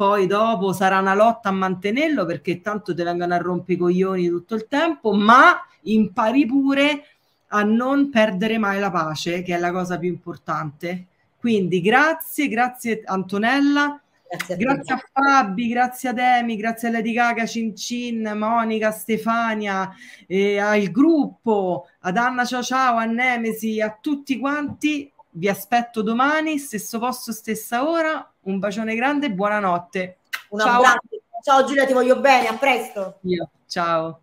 [0.00, 4.28] poi dopo sarà una lotta a mantenerlo, perché tanto ti vengono a rompere i coglioni
[4.28, 7.04] tutto il tempo, ma impari pure
[7.48, 11.04] a non perdere mai la pace, che è la cosa più importante.
[11.38, 14.00] Quindi grazie, grazie Antonella.
[14.26, 14.56] Grazie a.
[14.56, 19.92] Grazie a Fabi, grazie ad Emi, grazie a Lady Gaga, Cin Cin, Monica, Stefania,
[20.26, 25.12] eh, al gruppo, ad Anna Ciao Ciao, a Nemesi, a tutti quanti.
[25.32, 28.32] Vi aspetto domani, stesso posto, stessa ora.
[28.42, 30.18] Un bacione grande buonanotte.
[30.50, 30.76] Un Ciao.
[30.76, 31.22] abbraccio.
[31.42, 33.18] Ciao Giulia, ti voglio bene, a presto.
[33.22, 33.48] Io.
[33.66, 34.20] Ciao.